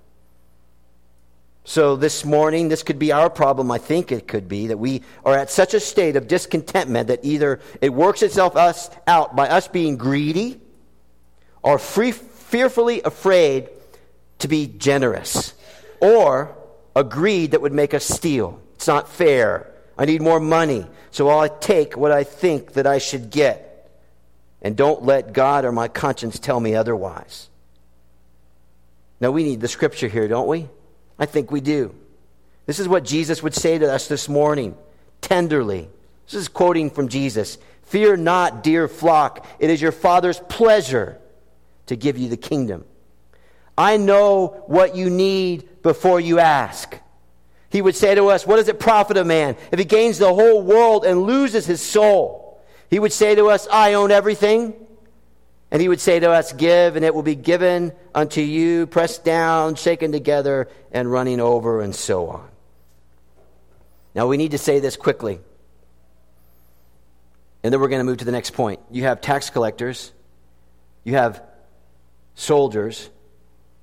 So, 1.64 1.96
this 1.96 2.24
morning, 2.24 2.68
this 2.68 2.82
could 2.82 2.98
be 2.98 3.12
our 3.12 3.28
problem. 3.28 3.70
I 3.70 3.76
think 3.76 4.10
it 4.10 4.26
could 4.26 4.48
be 4.48 4.68
that 4.68 4.78
we 4.78 5.02
are 5.22 5.36
at 5.36 5.50
such 5.50 5.74
a 5.74 5.80
state 5.80 6.16
of 6.16 6.26
discontentment 6.26 7.08
that 7.08 7.20
either 7.22 7.60
it 7.82 7.92
works 7.92 8.22
itself 8.22 8.56
us 8.56 8.88
out 9.06 9.36
by 9.36 9.50
us 9.50 9.68
being 9.68 9.98
greedy 9.98 10.62
or 11.62 11.78
free, 11.78 12.12
fearfully 12.12 13.02
afraid 13.02 13.68
to 14.38 14.48
be 14.48 14.66
generous 14.66 15.52
or 16.00 16.56
a 16.96 17.04
greed 17.04 17.50
that 17.50 17.60
would 17.60 17.74
make 17.74 17.92
us 17.92 18.06
steal. 18.06 18.62
It's 18.76 18.86
not 18.86 19.06
fair. 19.06 19.70
I 19.98 20.04
need 20.04 20.22
more 20.22 20.38
money, 20.38 20.86
so 21.10 21.28
I'll 21.28 21.48
take 21.58 21.96
what 21.96 22.12
I 22.12 22.22
think 22.22 22.74
that 22.74 22.86
I 22.86 22.98
should 22.98 23.30
get. 23.30 23.90
And 24.62 24.76
don't 24.76 25.02
let 25.02 25.32
God 25.32 25.64
or 25.64 25.72
my 25.72 25.88
conscience 25.88 26.38
tell 26.38 26.60
me 26.60 26.74
otherwise. 26.74 27.48
Now, 29.20 29.32
we 29.32 29.42
need 29.42 29.60
the 29.60 29.68
scripture 29.68 30.08
here, 30.08 30.28
don't 30.28 30.46
we? 30.46 30.68
I 31.18 31.26
think 31.26 31.50
we 31.50 31.60
do. 31.60 31.94
This 32.66 32.78
is 32.78 32.86
what 32.86 33.04
Jesus 33.04 33.42
would 33.42 33.54
say 33.54 33.78
to 33.78 33.92
us 33.92 34.06
this 34.06 34.28
morning, 34.28 34.76
tenderly. 35.20 35.88
This 36.26 36.34
is 36.34 36.48
quoting 36.48 36.90
from 36.90 37.08
Jesus 37.08 37.58
Fear 37.88 38.18
not, 38.18 38.62
dear 38.62 38.86
flock, 38.86 39.46
it 39.58 39.70
is 39.70 39.80
your 39.80 39.92
Father's 39.92 40.38
pleasure 40.38 41.18
to 41.86 41.96
give 41.96 42.18
you 42.18 42.28
the 42.28 42.36
kingdom. 42.36 42.84
I 43.78 43.96
know 43.96 44.62
what 44.66 44.94
you 44.94 45.08
need 45.08 45.82
before 45.82 46.20
you 46.20 46.38
ask. 46.38 46.98
He 47.70 47.82
would 47.82 47.96
say 47.96 48.14
to 48.14 48.28
us, 48.28 48.46
What 48.46 48.56
does 48.56 48.68
it 48.68 48.80
profit 48.80 49.16
a 49.16 49.24
man 49.24 49.56
if 49.70 49.78
he 49.78 49.84
gains 49.84 50.18
the 50.18 50.32
whole 50.32 50.62
world 50.62 51.04
and 51.04 51.22
loses 51.22 51.66
his 51.66 51.80
soul? 51.80 52.62
He 52.90 52.98
would 52.98 53.12
say 53.12 53.34
to 53.34 53.48
us, 53.48 53.68
I 53.70 53.94
own 53.94 54.10
everything. 54.10 54.74
And 55.70 55.82
he 55.82 55.88
would 55.88 56.00
say 56.00 56.18
to 56.18 56.30
us, 56.30 56.52
Give, 56.54 56.96
and 56.96 57.04
it 57.04 57.14
will 57.14 57.22
be 57.22 57.34
given 57.34 57.92
unto 58.14 58.40
you, 58.40 58.86
pressed 58.86 59.22
down, 59.22 59.74
shaken 59.74 60.12
together, 60.12 60.68
and 60.92 61.12
running 61.12 61.40
over, 61.40 61.82
and 61.82 61.94
so 61.94 62.28
on. 62.28 62.48
Now, 64.14 64.26
we 64.26 64.38
need 64.38 64.52
to 64.52 64.58
say 64.58 64.80
this 64.80 64.96
quickly. 64.96 65.40
And 67.62 67.72
then 67.72 67.80
we're 67.80 67.88
going 67.88 68.00
to 68.00 68.04
move 68.04 68.18
to 68.18 68.24
the 68.24 68.32
next 68.32 68.52
point. 68.52 68.80
You 68.90 69.02
have 69.02 69.20
tax 69.20 69.50
collectors, 69.50 70.12
you 71.04 71.14
have 71.14 71.42
soldiers, 72.34 73.10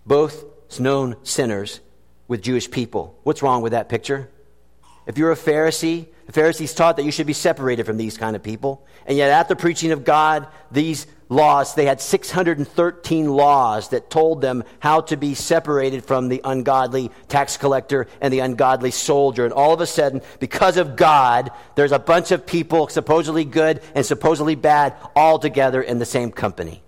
both 0.08 0.44
known 0.80 1.18
sinners 1.24 1.80
with 2.28 2.42
Jewish 2.42 2.70
people. 2.70 3.20
What's 3.24 3.42
wrong 3.42 3.62
with 3.62 3.72
that 3.72 3.90
picture? 3.90 4.30
If 5.06 5.18
you're 5.18 5.32
a 5.32 5.36
Pharisee, 5.36 6.08
the 6.26 6.32
Pharisees 6.32 6.74
taught 6.74 6.98
that 6.98 7.04
you 7.04 7.12
should 7.12 7.28
be 7.28 7.34
separated 7.34 7.86
from 7.86 7.98
these 7.98 8.18
kind 8.18 8.36
of 8.36 8.42
people. 8.42 8.86
And 9.06 9.16
yet, 9.16 9.30
at 9.30 9.48
the 9.48 9.56
preaching 9.56 9.92
of 9.92 10.04
God, 10.04 10.48
these 10.72 11.06
laws, 11.30 11.76
they 11.76 11.86
had 11.86 12.02
613 12.02 13.30
laws 13.30 13.90
that 13.90 14.10
told 14.10 14.42
them 14.42 14.64
how 14.80 15.02
to 15.02 15.18
be 15.18 15.36
separated 15.36 16.04
from 16.04 16.28
the 16.28 16.42
ungodly 16.44 17.12
tax 17.28 17.58
collector 17.58 18.08
and 18.20 18.34
the 18.34 18.40
ungodly 18.40 18.90
soldier. 18.90 19.44
And 19.44 19.54
all 19.54 19.74
of 19.74 19.82
a 19.82 19.86
sudden, 19.86 20.22
because 20.40 20.78
of 20.78 20.96
God, 20.96 21.52
there's 21.76 21.92
a 21.92 22.00
bunch 22.00 22.32
of 22.32 22.48
people, 22.48 22.88
supposedly 22.88 23.46
good 23.46 23.82
and 23.94 24.04
supposedly 24.04 24.56
bad, 24.56 24.96
all 25.16 25.38
together 25.38 25.84
in 25.84 26.00
the 26.00 26.06
same 26.06 26.32
company. 26.32 26.82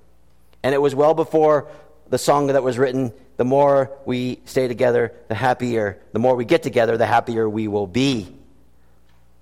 And 0.64 0.74
it 0.74 0.82
was 0.82 0.96
well 0.96 1.14
before 1.14 1.68
the 2.10 2.18
song 2.18 2.48
that 2.48 2.64
was 2.64 2.78
written 2.78 3.12
the 3.38 3.46
more 3.46 3.92
we 4.06 4.40
stay 4.46 4.68
together, 4.68 5.14
the 5.28 5.36
happier, 5.36 6.00
the 6.12 6.20
more 6.20 6.36
we 6.36 6.46
get 6.46 6.64
together, 6.64 6.98
the 6.98 7.06
happier 7.06 7.48
we 7.48 7.68
will 7.68 7.88
be. 7.88 8.28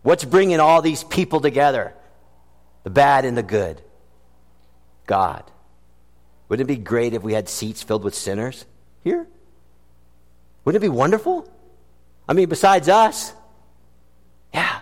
What's 0.04 0.26
bringing 0.26 0.60
all 0.60 0.82
these 0.82 1.04
people 1.04 1.40
together? 1.40 1.94
The 2.84 2.90
bad 2.90 3.26
and 3.26 3.38
the 3.38 3.44
good. 3.44 3.82
God. 5.08 5.44
Wouldn't 6.50 6.70
it 6.70 6.74
be 6.74 6.82
great 6.82 7.14
if 7.14 7.24
we 7.24 7.34
had 7.34 7.50
seats 7.50 7.82
filled 7.82 8.04
with 8.04 8.14
sinners 8.14 8.66
here? 9.04 9.26
Wouldn't 10.64 10.84
it 10.84 10.86
be 10.86 10.90
wonderful? 10.90 11.50
I 12.28 12.34
mean, 12.34 12.50
besides 12.50 12.90
us. 12.90 13.34
Yeah. 14.54 14.80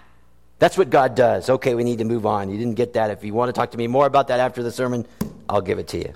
That's 0.59 0.77
what 0.77 0.89
God 0.89 1.15
does. 1.15 1.49
Okay, 1.49 1.75
we 1.75 1.83
need 1.83 1.99
to 1.99 2.05
move 2.05 2.25
on. 2.25 2.49
You 2.49 2.57
didn't 2.57 2.75
get 2.75 2.93
that. 2.93 3.11
If 3.11 3.23
you 3.23 3.33
want 3.33 3.49
to 3.49 3.53
talk 3.53 3.71
to 3.71 3.77
me 3.77 3.87
more 3.87 4.05
about 4.05 4.29
that 4.29 4.39
after 4.39 4.63
the 4.63 4.71
sermon, 4.71 5.05
I'll 5.47 5.61
give 5.61 5.77
it 5.79 5.89
to 5.89 5.97
you. 5.97 6.13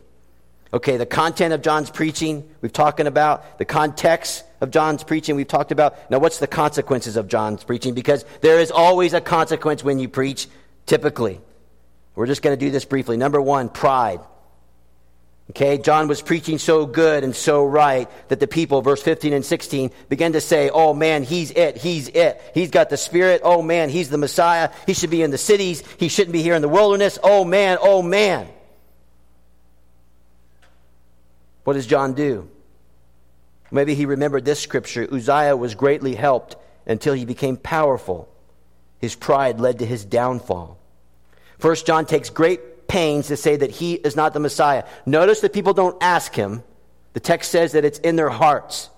Okay, 0.74 0.98
the 0.98 1.06
content 1.06 1.54
of 1.54 1.62
John's 1.62 1.90
preaching, 1.90 2.48
we've 2.62 2.74
talking 2.74 3.08
about. 3.08 3.58
The 3.58 3.66
context 3.66 4.44
of 4.60 4.70
John's 4.72 5.04
preaching, 5.04 5.36
we've 5.36 5.48
talked 5.48 5.72
about. 5.72 6.12
Now, 6.12 6.20
what's 6.20 6.40
the 6.40 6.48
consequences 6.48 7.16
of 7.16 7.28
John's 7.28 7.64
preaching? 7.64 7.94
Because 7.94 8.26
there 8.42 8.60
is 8.60 8.72
always 8.72 9.14
a 9.14 9.22
consequence 9.22 9.84
when 9.84 10.00
you 10.00 10.10
preach, 10.10 10.48
typically. 10.86 11.40
We're 12.16 12.26
just 12.26 12.42
going 12.42 12.58
to 12.58 12.66
do 12.66 12.72
this 12.72 12.84
briefly. 12.84 13.16
Number 13.16 13.42
one, 13.42 13.70
pride. 13.70 14.20
Okay, 15.52 15.78
John 15.78 16.10
was 16.10 16.22
preaching 16.22 16.58
so 16.58 16.86
good 16.86 17.24
and 17.24 17.34
so 17.34 17.66
right 17.66 18.10
that 18.28 18.42
the 18.42 18.48
people, 18.48 18.82
verse 18.82 19.02
15 19.02 19.32
and 19.32 19.46
16, 19.46 19.92
began 20.10 20.34
to 20.34 20.42
say, 20.42 20.70
Oh 20.70 20.94
man, 20.94 21.24
he's 21.24 21.52
it, 21.52 21.78
he's 21.78 22.10
it. 22.10 22.42
He's 22.54 22.70
got 22.70 22.90
the 22.90 22.98
Spirit. 22.98 23.42
Oh 23.46 23.62
man, 23.62 23.88
he's 23.90 24.10
the 24.10 24.18
Messiah. 24.18 24.72
He 24.86 24.94
should 24.94 25.10
be 25.10 25.22
in 25.22 25.32
the 25.32 25.38
cities. 25.38 25.84
He 26.00 26.10
shouldn't 26.10 26.34
be 26.34 26.42
here 26.42 26.56
in 26.56 26.62
the 26.62 26.68
wilderness. 26.68 27.18
Oh 27.24 27.46
man, 27.46 27.78
oh 27.80 28.02
man. 28.02 28.50
What 31.68 31.74
does 31.74 31.86
John 31.86 32.14
do? 32.14 32.48
Maybe 33.72 33.94
he 33.94 34.06
remembered 34.06 34.46
this 34.46 34.62
scripture 34.62 35.06
Uzziah 35.14 35.58
was 35.58 35.76
greatly 35.76 36.16
helped 36.16 36.56
until 36.86 37.14
he 37.14 37.26
became 37.26 37.58
powerful. 37.58 38.30
His 39.00 39.16
pride 39.16 39.60
led 39.60 39.80
to 39.80 39.86
his 39.86 40.06
downfall. 40.06 40.78
First 41.60 41.86
John 41.86 42.06
takes 42.06 42.30
great 42.30 42.88
pains 42.88 43.28
to 43.28 43.36
say 43.36 43.58
that 43.58 43.70
he 43.70 43.96
is 43.96 44.16
not 44.16 44.34
the 44.34 44.40
Messiah. 44.40 44.86
Notice 45.06 45.42
that 45.42 45.52
people 45.52 45.74
don't 45.74 46.02
ask 46.02 46.34
him. 46.34 46.64
The 47.12 47.20
text 47.20 47.52
says 47.52 47.74
that 47.74 47.84
it's 47.84 48.00
in 48.00 48.16
their 48.16 48.30
hearts. 48.30 48.90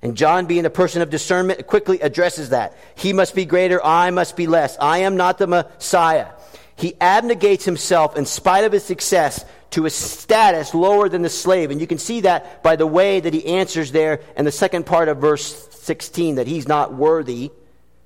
And 0.00 0.16
John, 0.16 0.46
being 0.46 0.64
a 0.64 0.70
person 0.70 1.02
of 1.02 1.10
discernment, 1.10 1.66
quickly 1.66 1.98
addresses 2.02 2.50
that. 2.50 2.76
He 2.94 3.12
must 3.12 3.34
be 3.34 3.46
greater, 3.46 3.84
I 3.84 4.10
must 4.10 4.36
be 4.36 4.46
less. 4.46 4.76
I 4.80 4.98
am 4.98 5.16
not 5.16 5.38
the 5.38 5.48
Messiah. 5.48 6.28
He 6.76 6.92
abnegates 7.00 7.64
himself 7.64 8.16
in 8.16 8.26
spite 8.26 8.62
of 8.62 8.70
his 8.70 8.84
success 8.84 9.44
to 9.72 9.86
a 9.86 9.90
status 9.90 10.74
lower 10.74 11.08
than 11.08 11.22
the 11.22 11.28
slave. 11.28 11.70
And 11.70 11.80
you 11.80 11.86
can 11.86 11.98
see 11.98 12.20
that 12.20 12.62
by 12.62 12.76
the 12.76 12.86
way 12.86 13.20
that 13.20 13.34
he 13.34 13.44
answers 13.46 13.92
there 13.92 14.20
in 14.36 14.44
the 14.44 14.52
second 14.52 14.86
part 14.86 15.08
of 15.08 15.18
verse 15.18 15.68
16 15.70 16.36
that 16.36 16.46
he's 16.46 16.68
not 16.68 16.94
worthy 16.94 17.50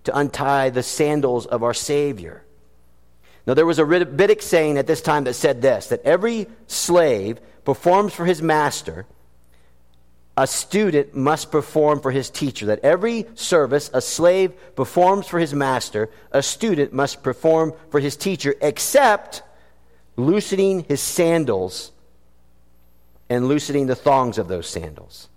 to 0.05 0.17
untie 0.17 0.71
the 0.71 0.83
sandals 0.83 1.47
of 1.47 1.62
our 1.62 1.75
Savior. 1.75 2.45
Now, 3.47 3.55
there 3.55 3.67
was 3.67 3.79
a 3.79 3.85
rabbinic 3.85 4.43
saying 4.43 4.79
at 4.79 4.87
this 4.87 5.03
time 5.03 5.25
that 5.25 5.35
said 5.35 5.62
this 5.62 5.89
that 5.89 6.03
every 6.03 6.47
slave 6.67 7.41
performs 7.64 8.12
for 8.12 8.25
his 8.25 8.43
master, 8.43 9.07
a 10.37 10.47
student 10.47 11.14
must 11.14 11.51
perform 11.51 12.01
for 12.01 12.11
his 12.11 12.29
teacher. 12.29 12.67
That 12.67 12.81
every 12.81 13.27
service 13.35 13.91
a 13.93 14.01
slave 14.01 14.53
performs 14.75 15.27
for 15.27 15.39
his 15.39 15.55
master, 15.55 16.11
a 16.31 16.43
student 16.43 16.93
must 16.93 17.23
perform 17.23 17.73
for 17.91 18.01
his 18.01 18.17
teacher, 18.17 18.55
except 18.61 19.43
loosening 20.17 20.85
his 20.85 21.01
sandals 21.01 21.93
and 23.29 23.49
loosening 23.49 23.87
the 23.87 23.95
thongs 23.95 24.39
of 24.39 24.49
those 24.49 24.67
sandals. 24.67 25.29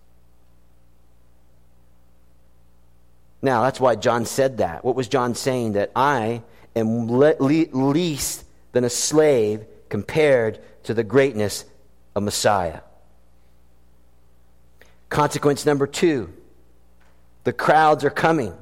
Now, 3.42 3.64
that's 3.64 3.80
why 3.80 3.96
John 3.96 4.26
said 4.26 4.58
that. 4.58 4.84
What 4.84 4.96
was 4.96 5.08
John 5.08 5.34
saying? 5.34 5.74
That 5.74 5.92
I 5.96 6.42
am 6.76 7.10
le- 7.10 7.36
le- 7.40 7.68
least 7.72 8.44
than 8.74 8.84
a 8.84 8.90
slave 8.90 9.66
compared 9.88 10.60
to 10.84 10.94
the 10.94 11.04
greatness 11.04 11.66
of 12.16 12.24
Messiah. 12.24 12.82
Consequence 15.10 15.66
number 15.66 15.88
two 15.88 16.34
the 17.44 17.54
crowds 17.54 18.04
are 18.04 18.12
coming. 18.12 18.54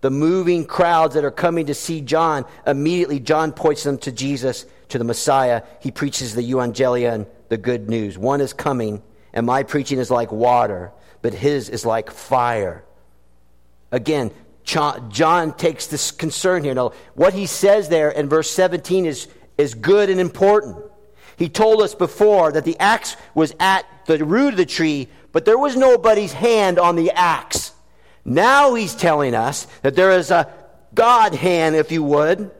The 0.00 0.10
moving 0.10 0.66
crowds 0.66 1.14
that 1.14 1.24
are 1.24 1.30
coming 1.30 1.66
to 1.66 1.74
see 1.74 2.02
John, 2.02 2.44
immediately 2.66 3.20
John 3.20 3.52
points 3.52 3.84
them 3.84 3.96
to 3.98 4.12
Jesus, 4.12 4.66
to 4.88 4.98
the 4.98 5.04
Messiah. 5.04 5.62
He 5.80 5.90
preaches 5.90 6.34
the 6.34 6.42
evangelion, 6.42 7.26
the 7.48 7.56
good 7.56 7.88
news. 7.88 8.18
One 8.18 8.40
is 8.40 8.52
coming, 8.52 9.02
and 9.32 9.46
my 9.46 9.62
preaching 9.62 9.98
is 9.98 10.10
like 10.10 10.32
water, 10.32 10.92
but 11.22 11.34
his 11.34 11.68
is 11.68 11.84
like 11.84 12.10
fire. 12.10 12.84
Again, 13.90 14.30
John 14.64 15.54
takes 15.56 15.86
this 15.86 16.10
concern 16.10 16.64
here. 16.64 16.74
Now, 16.74 16.92
what 17.14 17.34
he 17.34 17.46
says 17.46 17.88
there 17.88 18.10
in 18.10 18.28
verse 18.28 18.50
17 18.50 19.06
is, 19.06 19.28
is 19.58 19.74
good 19.74 20.10
and 20.10 20.18
important. 20.20 20.76
He 21.36 21.48
told 21.48 21.82
us 21.82 21.94
before 21.94 22.52
that 22.52 22.64
the 22.64 22.78
axe 22.78 23.16
was 23.34 23.54
at 23.60 23.84
the 24.06 24.24
root 24.24 24.54
of 24.54 24.56
the 24.56 24.66
tree, 24.66 25.08
but 25.32 25.44
there 25.44 25.58
was 25.58 25.76
nobody's 25.76 26.32
hand 26.32 26.78
on 26.78 26.96
the 26.96 27.10
axe. 27.10 27.72
Now 28.24 28.74
he's 28.74 28.94
telling 28.94 29.34
us 29.34 29.66
that 29.82 29.96
there 29.96 30.12
is 30.12 30.30
a 30.30 30.52
God 30.94 31.34
hand, 31.34 31.76
if 31.76 31.92
you 31.92 32.02
would, 32.02 32.50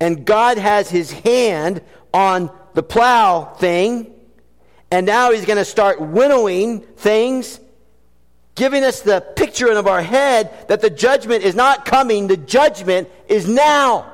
and 0.00 0.24
God 0.24 0.58
has 0.58 0.90
his 0.90 1.12
hand 1.12 1.82
on 2.12 2.50
the 2.74 2.82
plow 2.82 3.44
thing, 3.44 4.12
and 4.90 5.06
now 5.06 5.30
he's 5.30 5.44
going 5.44 5.58
to 5.58 5.64
start 5.64 6.00
winnowing 6.00 6.80
things 6.80 7.60
giving 8.60 8.84
us 8.84 9.00
the 9.00 9.22
picture 9.36 9.70
in 9.70 9.78
of 9.78 9.86
our 9.86 10.02
head 10.02 10.68
that 10.68 10.82
the 10.82 10.90
judgment 10.90 11.42
is 11.42 11.54
not 11.54 11.86
coming, 11.86 12.26
the 12.26 12.36
judgment 12.36 13.08
is 13.26 13.48
now. 13.48 14.12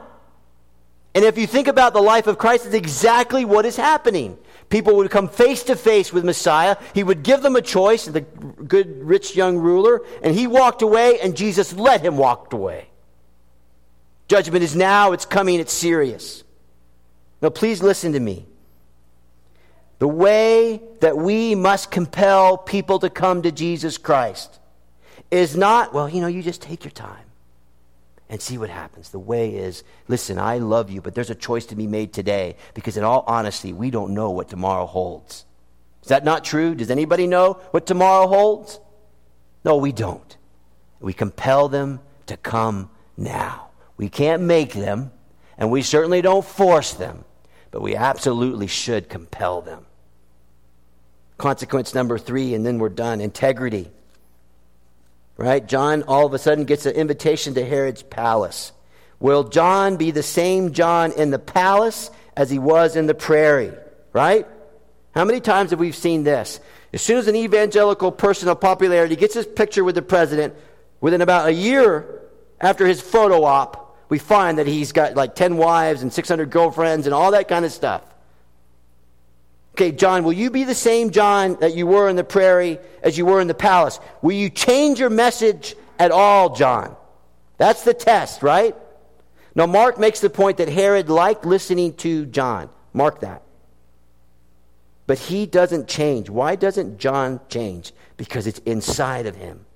And 1.17 1.25
if 1.25 1.37
you 1.37 1.49
think 1.49 1.67
about 1.67 1.95
the 1.95 2.01
life 2.01 2.29
of 2.29 2.39
Christ, 2.39 2.67
it's 2.67 2.75
exactly 2.75 3.45
what 3.45 3.67
is 3.67 3.77
happening. 3.77 4.39
People 4.69 4.97
would 4.97 5.11
come 5.11 5.29
face 5.29 5.65
to 5.65 5.75
face 5.75 6.13
with 6.13 6.25
Messiah. 6.25 6.77
He 6.95 7.03
would 7.03 7.25
give 7.25 7.43
them 7.43 7.57
a 7.57 7.63
choice, 7.63 8.05
the 8.05 8.21
good, 8.21 9.03
rich 9.03 9.35
young 9.35 9.59
ruler, 9.59 10.03
and 10.23 10.33
he 10.33 10.47
walked 10.47 10.83
away, 10.83 11.19
and 11.21 11.37
Jesus 11.37 11.73
let 11.73 12.01
him 12.01 12.17
walk 12.17 12.53
away. 12.53 12.89
Judgment 14.29 14.65
is 14.65 14.75
now, 14.75 15.13
it's 15.13 15.25
coming, 15.25 15.61
it's 15.61 15.73
serious. 15.73 16.43
Now, 17.41 17.51
please 17.51 17.83
listen 17.83 18.13
to 18.13 18.21
me. 18.21 18.47
The 19.99 20.09
way 20.09 20.83
that 21.01 21.17
we 21.17 21.55
must 21.55 21.91
compel 21.91 22.59
people 22.59 22.99
to 22.99 23.09
come 23.09 23.43
to 23.43 23.53
Jesus 23.53 23.99
Christ 23.99 24.59
is 25.31 25.57
not, 25.57 25.95
well, 25.95 26.09
you 26.09 26.21
know, 26.21 26.27
you 26.27 26.43
just 26.43 26.61
take 26.61 26.85
your 26.85 26.91
time 26.91 27.25
and 28.29 28.41
see 28.41 28.59
what 28.59 28.69
happens. 28.69 29.11
The 29.11 29.19
way 29.19 29.55
is, 29.55 29.85
listen, 30.09 30.39
I 30.39 30.59
love 30.59 30.91
you, 30.91 31.01
but 31.01 31.15
there's 31.15 31.31
a 31.31 31.35
choice 31.35 31.67
to 31.67 31.77
be 31.77 31.87
made 31.87 32.13
today 32.13 32.57
because, 32.75 32.97
in 32.97 33.05
all 33.05 33.25
honesty, 33.27 33.73
we 33.73 33.91
don't 33.91 34.13
know 34.13 34.31
what 34.31 34.49
tomorrow 34.49 34.87
holds. 34.87 35.45
Is 36.03 36.09
that 36.09 36.25
not 36.25 36.45
true? 36.45 36.75
Does 36.75 36.91
anybody 36.91 37.27
know 37.27 37.55
what 37.71 37.87
tomorrow 37.87 38.27
holds? 38.27 38.81
No, 39.65 39.77
we 39.77 39.93
don't. 39.93 40.37
We 41.01 41.13
compel 41.13 41.69
them 41.69 42.01
to 42.27 42.37
come 42.37 42.91
now. 43.17 43.66
We 43.97 44.09
can't 44.09 44.43
make 44.43 44.73
them, 44.73 45.11
and 45.57 45.71
we 45.71 45.83
certainly 45.83 46.23
don't 46.23 46.45
force 46.45 46.93
them 46.93 47.25
but 47.77 47.83
we 47.83 47.95
absolutely 47.95 48.67
should 48.67 49.07
compel 49.11 49.61
them. 49.61 49.85
Consequence 51.37 51.95
number 51.95 52.17
three, 52.17 52.55
and 52.55 52.65
then 52.65 52.79
we're 52.79 52.89
done 52.89 53.21
integrity. 53.21 53.91
Right? 55.37 55.67
John 55.67 56.03
all 56.05 56.25
of 56.25 56.33
a 56.33 56.39
sudden 56.39 56.65
gets 56.65 56.87
an 56.87 56.95
invitation 56.95 57.53
to 57.53 57.67
Herod's 57.67 58.03
palace. 58.03 58.73
Will 59.21 59.45
John 59.45 59.99
be 59.99 60.11
the 60.11 60.23
same 60.23 60.73
John 60.73 61.13
in 61.13 61.31
the 61.31 61.39
palace 61.39 62.11
as 62.35 62.49
he 62.49 62.59
was 62.59 62.97
in 62.97 63.07
the 63.07 63.15
prairie? 63.15 63.75
Right? 64.15 64.47
How 65.15 65.27
many 65.27 65.41
times 65.41 65.69
have 65.69 65.79
we 65.79 65.93
seen 65.93 66.25
this? 66.25 66.61
As 66.95 67.03
soon 67.03 67.19
as 67.19 67.29
an 67.29 67.37
evangelical 67.37 68.11
person 68.11 68.49
of 68.49 68.59
popularity 68.59 69.17
gets 69.17 69.35
his 69.35 69.45
picture 69.45 69.85
with 69.85 69.97
the 69.97 70.01
president, 70.01 70.55
within 71.03 71.21
about 71.21 71.49
a 71.49 71.53
year 71.53 72.23
after 72.59 72.87
his 72.87 73.03
photo 73.03 73.45
op, 73.45 73.86
we 74.09 74.19
find 74.19 74.59
that 74.59 74.67
he's 74.67 74.93
got 74.93 75.15
like 75.15 75.35
10 75.35 75.57
wives 75.57 76.03
and 76.03 76.13
600 76.13 76.51
girlfriends 76.51 77.07
and 77.07 77.15
all 77.15 77.33
that 77.33 77.49
kind 77.49 77.65
of 77.65 77.73
stuff. 77.73 78.03
Okay, 79.75 79.93
John, 79.93 80.25
will 80.25 80.33
you 80.33 80.51
be 80.51 80.65
the 80.65 80.75
same 80.75 81.11
John 81.11 81.59
that 81.61 81.75
you 81.75 81.87
were 81.87 82.09
in 82.09 82.17
the 82.17 82.25
prairie 82.25 82.79
as 83.03 83.19
you 83.19 83.27
were 83.27 83.41
in 83.41 83.47
the 83.47 83.55
palace? 83.55 84.01
Will 84.23 84.33
you 84.33 84.49
change 84.49 84.99
your 84.99 85.11
message 85.11 85.75
at 85.99 86.11
all, 86.11 86.55
John? 86.57 86.97
That's 87.59 87.83
the 87.83 87.93
test, 87.93 88.43
right? 88.43 88.75
Now, 89.55 89.67
Mark 89.67 89.99
makes 89.99 90.21
the 90.21 90.31
point 90.31 90.59
that 90.59 90.69
Herod 90.69 91.09
liked 91.09 91.45
listening 91.45 91.95
to 91.95 92.27
John. 92.27 92.71
Mark 92.93 93.21
that. 93.21 93.43
But 95.07 95.19
he 95.19 95.47
doesn't 95.47 95.89
change. 95.89 96.31
Why 96.31 96.57
doesn't 96.57 96.99
John 96.99 97.41
change? 97.49 97.93
Because 98.17 98.47
it's 98.47 98.59
inside 98.61 99.27
of 99.27 99.37
him. 99.37 99.67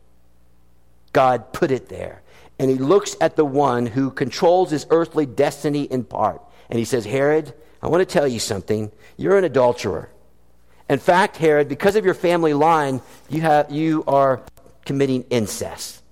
God 1.13 1.53
put 1.53 1.71
it 1.71 1.89
there 1.89 2.23
and 2.61 2.69
he 2.69 2.77
looks 2.77 3.17
at 3.23 3.37
the 3.37 3.45
one 3.45 3.87
who 3.87 4.11
controls 4.11 4.71
his 4.71 4.87
earthly 4.91 5.25
destiny 5.25 5.85
in 5.85 6.05
part. 6.05 6.43
And 6.69 6.79
he 6.79 6.85
says, 6.85 7.07
Herod, 7.07 7.55
I 7.81 7.89
want 7.89 8.07
to 8.07 8.13
tell 8.13 8.29
you 8.29 8.39
something. 8.39 8.93
You're 9.17 9.39
an 9.39 9.45
adulterer. 9.45 10.11
In 10.91 10.99
fact, 10.99 11.39
Herod, 11.39 11.71
because 11.71 11.97
of 11.97 12.05
your 12.05 12.13
family 12.13 12.53
line, 12.53 13.01
you, 13.31 13.41
have, 13.41 13.71
you 13.71 14.05
are 14.07 14.43
committing 14.85 15.25
incest. 15.31 16.03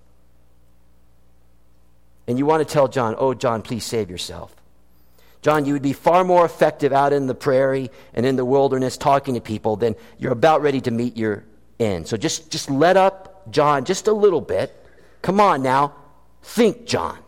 And 2.26 2.38
you 2.38 2.46
want 2.46 2.66
to 2.66 2.72
tell 2.72 2.88
John, 2.88 3.14
oh, 3.18 3.34
John, 3.34 3.60
please 3.60 3.84
save 3.84 4.08
yourself. 4.08 4.56
John, 5.42 5.66
you 5.66 5.74
would 5.74 5.82
be 5.82 5.92
far 5.92 6.24
more 6.24 6.46
effective 6.46 6.94
out 6.94 7.12
in 7.12 7.26
the 7.26 7.34
prairie 7.34 7.90
and 8.14 8.24
in 8.24 8.36
the 8.36 8.44
wilderness 8.46 8.96
talking 8.96 9.34
to 9.34 9.42
people 9.42 9.76
than 9.76 9.96
you're 10.16 10.32
about 10.32 10.62
ready 10.62 10.80
to 10.80 10.90
meet 10.90 11.14
your 11.14 11.44
end. 11.78 12.08
So 12.08 12.16
just, 12.16 12.50
just 12.50 12.70
let 12.70 12.96
up 12.96 13.50
John 13.50 13.84
just 13.84 14.06
a 14.08 14.12
little 14.14 14.40
bit. 14.40 14.74
Come 15.20 15.40
on 15.40 15.62
now. 15.62 15.92
Think, 16.48 16.86
John. 16.86 17.18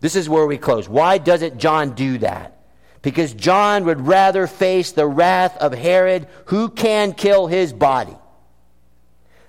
This 0.00 0.16
is 0.16 0.28
where 0.28 0.46
we 0.46 0.58
close. 0.58 0.88
Why 0.88 1.18
doesn't 1.18 1.58
John 1.58 1.94
do 1.94 2.18
that? 2.18 2.58
Because 3.02 3.32
John 3.32 3.84
would 3.84 4.00
rather 4.00 4.48
face 4.48 4.90
the 4.90 5.06
wrath 5.06 5.56
of 5.58 5.72
Herod, 5.72 6.26
who 6.46 6.70
can 6.70 7.12
kill 7.12 7.46
his 7.46 7.72
body, 7.72 8.16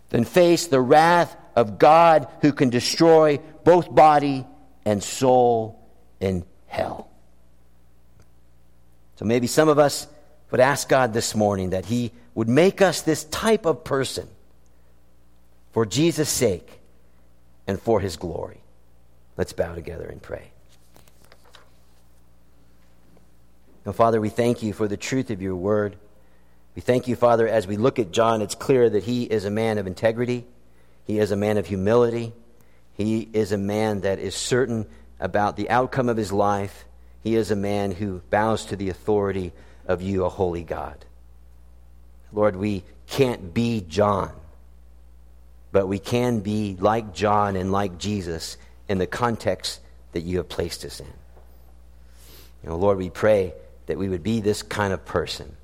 than 0.10 0.26
face 0.26 0.68
the 0.68 0.80
wrath 0.80 1.36
of 1.56 1.80
God, 1.80 2.28
who 2.42 2.54
can 2.54 2.70
destroy 2.70 3.40
both 3.64 3.94
body 3.94 4.46
and 4.86 5.04
soul 5.04 5.84
in 6.20 6.46
hell. 6.68 7.10
So 9.16 9.26
maybe 9.26 9.48
some 9.48 9.70
of 9.70 9.80
us 9.80 10.06
would 10.52 10.62
ask 10.62 10.88
God 10.88 11.14
this 11.14 11.34
morning 11.34 11.72
that 11.72 11.86
He 11.86 12.12
would 12.36 12.48
make 12.48 12.84
us 12.84 13.02
this 13.02 13.24
type 13.24 13.66
of 13.66 13.84
person 13.84 14.28
for 15.72 15.84
Jesus' 15.86 16.30
sake 16.30 16.80
and 17.68 17.80
for 17.80 18.00
his 18.00 18.18
glory. 18.18 18.62
Let's 19.38 19.54
bow 19.54 19.76
together 19.76 20.06
and 20.06 20.22
pray. 20.22 20.52
Now, 23.86 23.92
Father, 23.92 24.20
we 24.20 24.30
thank 24.30 24.64
you 24.64 24.74
for 24.74 24.88
the 24.88 24.98
truth 24.98 25.30
of 25.30 25.42
your 25.42 25.56
word. 25.56 25.96
We 26.76 26.82
thank 26.82 27.08
you, 27.08 27.16
Father, 27.16 27.48
as 27.48 27.68
we 27.68 27.78
look 27.78 28.00
at 28.00 28.12
John, 28.12 28.42
it's 28.42 28.56
clear 28.56 28.90
that 28.90 29.04
he 29.04 29.24
is 29.24 29.46
a 29.46 29.52
man 29.52 29.78
of 29.78 29.88
integrity, 29.88 30.46
he 31.06 31.20
is 31.20 31.32
a 31.32 31.36
man 31.36 31.58
of 31.58 31.68
humility, 31.68 32.34
he 32.96 33.30
is 33.34 33.52
a 33.52 33.58
man 33.58 34.02
that 34.02 34.20
is 34.20 34.36
certain 34.36 34.88
about 35.20 35.56
the 35.56 35.70
outcome 35.70 36.10
of 36.10 36.18
his 36.18 36.32
life. 36.32 36.86
He 37.24 37.36
is 37.36 37.52
a 37.52 37.56
man 37.56 37.92
who 37.92 38.22
bows 38.30 38.66
to 38.68 38.76
the 38.76 38.90
authority 38.90 39.52
of 39.88 40.02
you, 40.02 40.26
a 40.26 40.30
holy 40.30 40.64
God. 40.64 41.06
Lord, 42.32 42.56
we 42.56 42.84
can't 43.08 43.54
be 43.54 43.82
John 43.82 44.32
but 45.76 45.88
we 45.90 46.00
can 46.00 46.40
be 46.40 46.78
like 46.80 47.14
John 47.14 47.58
and 47.58 47.70
like 47.70 47.98
Jesus 47.98 48.56
in 48.88 48.98
the 48.98 49.06
context 49.06 49.82
that 50.14 50.22
you 50.22 50.38
have 50.38 50.48
placed 50.48 50.86
us 50.86 51.02
in. 51.02 51.14
You 52.64 52.70
know, 52.70 52.78
Lord, 52.78 52.98
we 52.98 53.10
pray 53.10 53.54
that 53.88 53.98
we 53.98 54.08
would 54.08 54.24
be 54.24 54.40
this 54.40 54.64
kind 54.64 54.94
of 54.94 55.04
person 55.04 55.58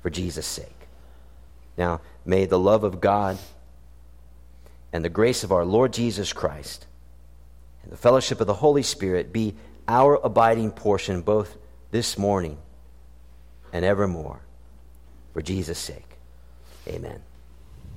for 0.00 0.08
Jesus' 0.08 0.46
sake. 0.46 0.78
Now, 1.76 2.00
may 2.24 2.46
the 2.46 2.58
love 2.58 2.84
of 2.84 3.02
God 3.02 3.36
and 4.94 5.04
the 5.04 5.10
grace 5.10 5.44
of 5.44 5.52
our 5.52 5.66
Lord 5.66 5.92
Jesus 5.92 6.32
Christ 6.32 6.86
and 7.82 7.92
the 7.92 7.98
fellowship 7.98 8.40
of 8.40 8.46
the 8.46 8.54
Holy 8.54 8.82
Spirit 8.82 9.30
be 9.30 9.56
our 9.86 10.14
abiding 10.14 10.70
portion 10.70 11.20
both 11.20 11.54
this 11.90 12.16
morning 12.16 12.56
and 13.74 13.84
evermore 13.84 14.40
for 15.34 15.42
Jesus' 15.42 15.78
sake. 15.78 16.16
Amen. 16.88 17.20